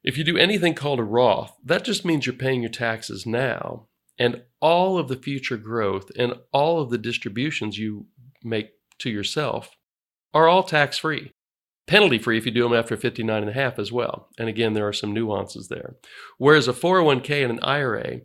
If 0.04 0.16
you 0.16 0.24
do 0.24 0.36
anything 0.36 0.74
called 0.74 1.00
a 1.00 1.04
Roth, 1.04 1.56
that 1.64 1.84
just 1.84 2.04
means 2.04 2.26
you're 2.26 2.34
paying 2.34 2.62
your 2.62 2.70
taxes 2.70 3.26
now. 3.26 3.88
And 4.18 4.42
all 4.60 4.98
of 4.98 5.08
the 5.08 5.16
future 5.16 5.56
growth 5.56 6.10
and 6.16 6.34
all 6.52 6.80
of 6.80 6.90
the 6.90 6.98
distributions 6.98 7.78
you 7.78 8.06
make 8.42 8.70
to 9.00 9.10
yourself 9.10 9.76
are 10.32 10.48
all 10.48 10.62
tax 10.62 10.98
free. 10.98 11.32
Penalty 11.86 12.18
free 12.18 12.38
if 12.38 12.46
you 12.46 12.52
do 12.52 12.64
them 12.64 12.72
after 12.72 12.96
59 12.96 13.42
and 13.42 13.50
a 13.50 13.54
half 13.54 13.78
as 13.78 13.92
well. 13.92 14.28
And 14.38 14.48
again, 14.48 14.74
there 14.74 14.88
are 14.88 14.92
some 14.92 15.12
nuances 15.12 15.68
there. 15.68 15.96
Whereas 16.38 16.66
a 16.66 16.72
401k 16.72 17.42
and 17.42 17.52
an 17.52 17.60
IRA, 17.62 18.20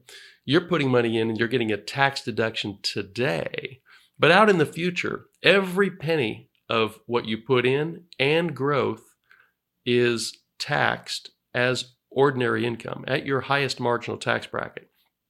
you're 0.46 0.62
putting 0.62 0.90
money 0.90 1.18
in 1.18 1.30
and 1.30 1.38
you're 1.38 1.48
getting 1.48 1.72
a 1.72 1.78
tax 1.78 2.24
deduction 2.24 2.80
today 2.82 3.82
but 4.22 4.30
out 4.30 4.52
in 4.52 4.60
the 4.60 4.68
future, 4.68 5.26
every 5.42 5.90
penny 5.90 6.52
of 6.70 7.00
what 7.08 7.26
you 7.26 7.40
put 7.40 7.66
in 7.66 8.04
and 8.20 8.56
growth 8.56 9.16
is 9.84 10.38
taxed 10.60 11.32
as 11.56 11.96
ordinary 12.12 12.64
income 12.64 13.04
at 13.08 13.26
your 13.26 13.42
highest 13.42 13.80
marginal 13.80 14.20
tax 14.20 14.46
bracket. 14.46 14.90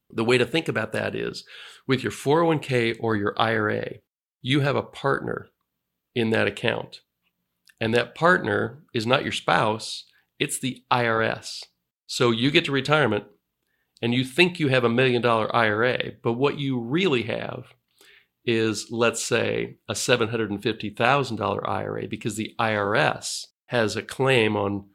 The 0.10 0.26
way 0.26 0.38
to 0.38 0.46
think 0.46 0.68
about 0.68 0.92
that 0.92 1.16
is 1.16 1.46
with 1.88 2.04
your 2.04 2.12
401k 2.12 2.98
or 3.00 3.16
your 3.16 3.34
IRA, 3.40 4.00
you 4.42 4.60
have 4.60 4.76
a 4.76 4.84
partner 4.84 5.48
in 6.14 6.32
that 6.32 6.48
account. 6.48 7.00
And 7.80 7.94
that 7.94 8.14
partner 8.14 8.84
is 8.94 9.08
not 9.08 9.24
your 9.24 9.32
spouse, 9.32 10.04
it's 10.38 10.60
the 10.60 10.84
IRS. 10.92 11.64
So 12.08 12.32
you 12.32 12.52
get 12.52 12.66
to 12.66 12.74
retirement 12.74 13.24
and 14.02 14.14
you 14.14 14.26
think 14.26 14.60
you 14.60 14.68
have 14.68 14.84
a 14.84 14.90
million 14.90 15.22
dollar 15.22 15.56
IRA, 15.56 16.12
but 16.22 16.34
what 16.34 16.60
you 16.60 16.78
really 16.78 17.24
have 17.24 17.74
is, 18.46 18.88
let's 18.92 19.24
say, 19.24 19.78
a 19.88 19.94
$750,000 19.94 21.70
IRA 21.70 22.08
because 22.08 22.36
the 22.36 22.56
IRS 22.60 23.46
has 23.68 23.96
a 23.96 24.02
claim 24.02 24.56
on 24.56 24.86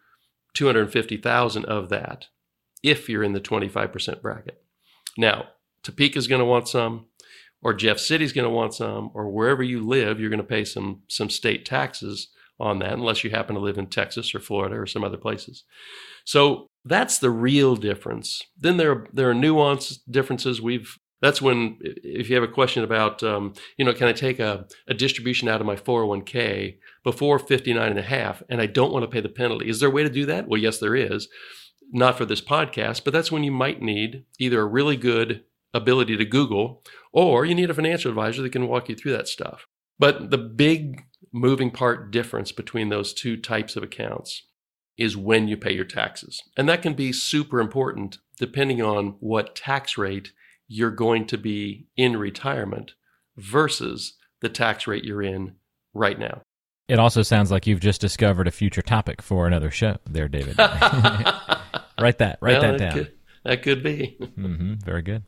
250,000 0.55 1.65
of 1.65 1.89
that 1.91 2.27
if 2.83 3.09
you're 3.09 3.23
in 3.23 3.33
the 3.33 3.41
25% 3.41 4.23
bracket. 4.23 4.63
Now, 5.17 5.47
Topeka's 5.83 6.27
going 6.27 6.41
to 6.41 6.45
want 6.45 6.69
some, 6.69 7.07
or 7.63 7.73
Jeff 7.73 7.99
City's 7.99 8.33
going 8.33 8.45
to 8.45 8.51
want 8.51 8.75
some, 8.75 9.11
or 9.15 9.29
wherever 9.31 9.63
you 9.63 9.87
live, 9.87 10.21
you're 10.21 10.31
going 10.31 10.39
to 10.39 10.45
pay 10.45 10.65
some 10.65 11.03
some 11.09 11.31
state 11.31 11.65
taxes 11.65 12.29
on 12.59 12.79
that, 12.79 12.93
unless 12.93 13.23
you 13.23 13.31
happen 13.31 13.55
to 13.55 13.61
live 13.61 13.79
in 13.79 13.87
Texas 13.87 14.35
or 14.35 14.41
Florida 14.41 14.77
or 14.77 14.87
some 14.87 15.05
other 15.05 15.17
places. 15.17 15.65
So 16.25 16.69
that's 16.85 17.19
the 17.19 17.31
real 17.31 17.77
difference. 17.77 18.43
Then 18.59 18.77
there 18.77 19.07
there 19.13 19.31
are 19.31 19.35
nuance 19.35 19.97
differences. 20.11 20.61
We've 20.61 20.99
that's 21.21 21.41
when 21.41 21.79
if 21.83 22.29
you 22.29 22.35
have 22.35 22.45
a 22.45 22.53
question 22.53 22.85
about 22.85 23.23
um, 23.23 23.55
you 23.77 23.85
know 23.85 23.93
can 23.93 24.09
i 24.09 24.13
take 24.13 24.39
a, 24.39 24.67
a 24.89 24.95
distribution 24.95 25.49
out 25.49 25.61
of 25.61 25.67
my 25.67 25.77
401k 25.77 26.79
before 27.05 27.39
59 27.39 27.89
and 27.89 27.99
a 27.99 28.03
half 28.03 28.43
and 28.49 28.61
i 28.61 28.67
don't 28.67 28.93
want 28.93 29.03
to 29.03 29.11
pay 29.11 29.21
the 29.21 29.29
penalty 29.29 29.69
is 29.69 29.81
there 29.81 29.89
a 29.89 29.93
way 29.93 30.03
to 30.03 30.11
do 30.11 30.27
that? 30.27 30.49
Well 30.49 30.61
yes 30.61 30.79
there 30.79 30.97
is. 30.97 31.29
Not 31.93 32.19
for 32.19 32.25
this 32.25 32.41
podcast 32.41 33.05
but 33.05 33.13
that's 33.13 33.33
when 33.33 33.45
you 33.45 33.53
might 33.53 33.81
need 33.81 34.25
either 34.39 34.61
a 34.61 34.67
really 34.67 34.97
good 34.97 35.45
ability 35.73 36.17
to 36.17 36.25
google 36.25 36.83
or 37.13 37.45
you 37.45 37.55
need 37.55 37.71
a 37.71 37.75
financial 37.75 38.11
advisor 38.11 38.43
that 38.43 38.53
can 38.53 38.69
walk 38.69 38.89
you 38.89 38.95
through 38.95 39.13
that 39.13 39.29
stuff. 39.29 39.67
But 39.99 40.31
the 40.31 40.39
big 40.39 41.05
moving 41.33 41.71
part 41.71 42.11
difference 42.11 42.53
between 42.53 42.89
those 42.89 43.13
two 43.13 43.37
types 43.37 43.77
of 43.77 43.83
accounts 43.83 44.43
is 44.99 45.17
when 45.17 45.49
you 45.49 45.57
pay 45.57 45.73
your 45.73 45.85
taxes. 45.85 46.43
And 46.57 46.69
that 46.69 46.83
can 46.83 46.95
be 46.95 47.13
super 47.13 47.61
important 47.61 48.19
depending 48.39 48.83
on 48.83 49.17
what 49.21 49.55
tax 49.55 49.97
rate 49.97 50.33
you're 50.69 50.91
going 50.91 51.27
to 51.27 51.39
be 51.39 51.87
in 51.97 52.17
retirement 52.17 52.93
versus 53.37 54.15
the 54.41 54.49
tax 54.49 54.87
rate 54.87 55.05
you're 55.05 55.23
in 55.23 55.55
right 55.95 56.19
now. 56.19 56.43
It 56.89 56.99
also 56.99 57.23
sounds 57.23 57.51
like 57.51 57.67
you've 57.67 57.81
just 57.81 58.01
discovered 58.01 58.47
a 58.47 58.53
future 58.53 58.83
topic 58.83 59.21
for 59.21 59.47
another 59.47 59.71
show 59.71 59.97
there, 60.09 60.29
David. 60.29 60.57
write 62.01 62.19
that. 62.19 62.39
Write 62.41 62.61
well, 62.61 62.63
that 62.63 62.79
down. 62.79 62.93
Could, 62.93 63.13
that 63.47 63.63
could 63.63 63.83
be. 63.83 64.17
mm-hmm, 64.21 64.75
very 64.75 65.03
good. 65.03 65.23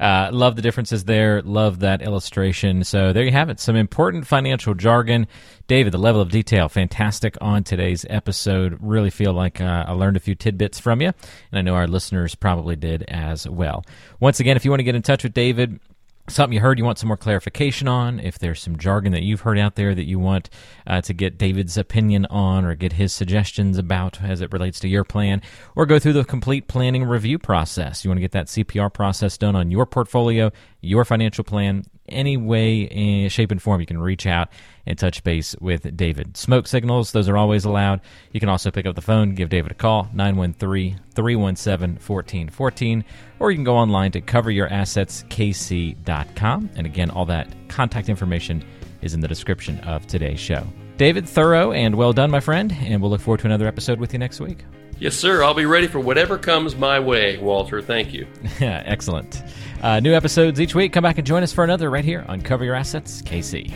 Uh, 0.00 0.30
love 0.32 0.56
the 0.56 0.62
differences 0.62 1.04
there. 1.04 1.42
Love 1.42 1.80
that 1.80 2.02
illustration. 2.02 2.82
So 2.82 3.12
there 3.12 3.22
you 3.22 3.30
have 3.30 3.50
it. 3.50 3.60
Some 3.60 3.76
important 3.76 4.26
financial 4.26 4.74
jargon. 4.74 5.28
David, 5.68 5.92
the 5.92 5.98
level 5.98 6.20
of 6.20 6.30
detail, 6.30 6.68
fantastic 6.68 7.36
on 7.40 7.62
today's 7.62 8.04
episode. 8.10 8.78
Really 8.80 9.10
feel 9.10 9.32
like 9.32 9.60
uh, 9.60 9.84
I 9.86 9.92
learned 9.92 10.16
a 10.16 10.20
few 10.20 10.34
tidbits 10.34 10.80
from 10.80 11.00
you, 11.00 11.08
and 11.08 11.58
I 11.58 11.62
know 11.62 11.74
our 11.74 11.86
listeners 11.86 12.34
probably 12.34 12.74
did 12.74 13.04
as 13.04 13.48
well. 13.48 13.84
Once 14.18 14.40
again, 14.40 14.56
if 14.56 14.64
you 14.64 14.70
want 14.70 14.80
to 14.80 14.84
get 14.84 14.96
in 14.96 15.02
touch 15.02 15.22
with 15.22 15.34
David, 15.34 15.78
something 16.28 16.54
you 16.54 16.60
heard 16.60 16.78
you 16.78 16.84
want 16.84 16.98
some 16.98 17.08
more 17.08 17.16
clarification 17.16 17.88
on, 17.88 18.20
if 18.20 18.38
there's 18.38 18.60
some 18.60 18.78
jargon 18.78 19.12
that 19.12 19.22
you've 19.22 19.40
heard 19.40 19.58
out 19.58 19.74
there 19.74 19.94
that 19.94 20.04
you 20.04 20.18
want 20.18 20.48
uh, 20.86 21.00
to 21.02 21.12
get 21.12 21.36
David's 21.36 21.76
opinion 21.76 22.26
on 22.26 22.64
or 22.64 22.74
get 22.74 22.94
his 22.94 23.12
suggestions 23.12 23.76
about 23.76 24.22
as 24.22 24.40
it 24.40 24.52
relates 24.52 24.78
to 24.80 24.88
your 24.88 25.04
plan, 25.04 25.42
or 25.74 25.84
go 25.84 25.98
through 25.98 26.12
the 26.12 26.24
complete 26.24 26.68
planning 26.68 27.04
review 27.04 27.38
process. 27.38 28.04
You 28.04 28.10
want 28.10 28.18
to 28.18 28.22
get 28.22 28.32
that 28.32 28.46
CPR 28.46 28.92
process 28.92 29.36
done 29.36 29.56
on 29.56 29.70
your 29.70 29.86
portfolio, 29.86 30.52
your 30.82 31.04
financial 31.04 31.44
plan, 31.44 31.84
any 32.08 32.36
way, 32.36 32.88
eh, 32.88 33.28
shape, 33.28 33.52
and 33.52 33.62
form 33.62 33.80
you 33.80 33.86
can 33.86 33.98
reach 33.98 34.26
out 34.26 34.48
and 34.84 34.98
touch 34.98 35.22
base 35.22 35.54
with 35.60 35.96
David. 35.96 36.36
Smoke 36.36 36.66
signals, 36.66 37.12
those 37.12 37.28
are 37.28 37.36
always 37.36 37.64
allowed. 37.64 38.00
You 38.32 38.40
can 38.40 38.48
also 38.48 38.72
pick 38.72 38.84
up 38.84 38.96
the 38.96 39.00
phone, 39.00 39.34
give 39.34 39.48
David 39.48 39.70
a 39.70 39.74
call, 39.74 40.08
913 40.12 41.00
317 41.14 41.98
1414, 42.04 43.04
or 43.38 43.50
you 43.50 43.56
can 43.56 43.64
go 43.64 43.76
online 43.76 44.12
to 44.12 44.20
coveryourassetskc.com. 44.20 46.70
And 46.74 46.86
again, 46.86 47.10
all 47.10 47.26
that 47.26 47.48
contact 47.68 48.08
information 48.08 48.64
is 49.00 49.14
in 49.14 49.20
the 49.20 49.28
description 49.28 49.78
of 49.80 50.06
today's 50.06 50.40
show. 50.40 50.66
David, 50.98 51.28
thorough 51.28 51.72
and 51.72 51.94
well 51.94 52.12
done, 52.12 52.30
my 52.30 52.40
friend, 52.40 52.76
and 52.80 53.00
we'll 53.00 53.10
look 53.10 53.20
forward 53.20 53.40
to 53.40 53.46
another 53.46 53.66
episode 53.66 53.98
with 53.98 54.12
you 54.12 54.18
next 54.18 54.40
week. 54.40 54.64
Yes, 55.02 55.16
sir. 55.16 55.42
I'll 55.42 55.52
be 55.52 55.66
ready 55.66 55.88
for 55.88 55.98
whatever 55.98 56.38
comes 56.38 56.76
my 56.76 57.00
way, 57.00 57.36
Walter. 57.38 57.82
Thank 57.82 58.14
you. 58.14 58.24
Yeah, 58.60 58.84
Excellent. 58.86 59.42
Uh, 59.82 59.98
new 59.98 60.14
episodes 60.14 60.60
each 60.60 60.76
week. 60.76 60.92
Come 60.92 61.02
back 61.02 61.18
and 61.18 61.26
join 61.26 61.42
us 61.42 61.52
for 61.52 61.64
another 61.64 61.90
right 61.90 62.04
here 62.04 62.24
on 62.28 62.40
Cover 62.40 62.64
Your 62.64 62.76
Assets 62.76 63.20
KC. 63.22 63.74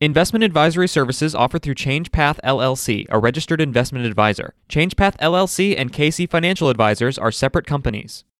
Investment 0.00 0.42
advisory 0.42 0.88
services 0.88 1.34
offered 1.34 1.60
through 1.60 1.74
ChangePath 1.74 2.40
LLC, 2.42 3.04
a 3.10 3.18
registered 3.18 3.60
investment 3.60 4.06
advisor. 4.06 4.54
ChangePath 4.70 5.18
LLC 5.18 5.74
and 5.76 5.92
KC 5.92 6.30
Financial 6.30 6.70
Advisors 6.70 7.18
are 7.18 7.30
separate 7.30 7.66
companies. 7.66 8.24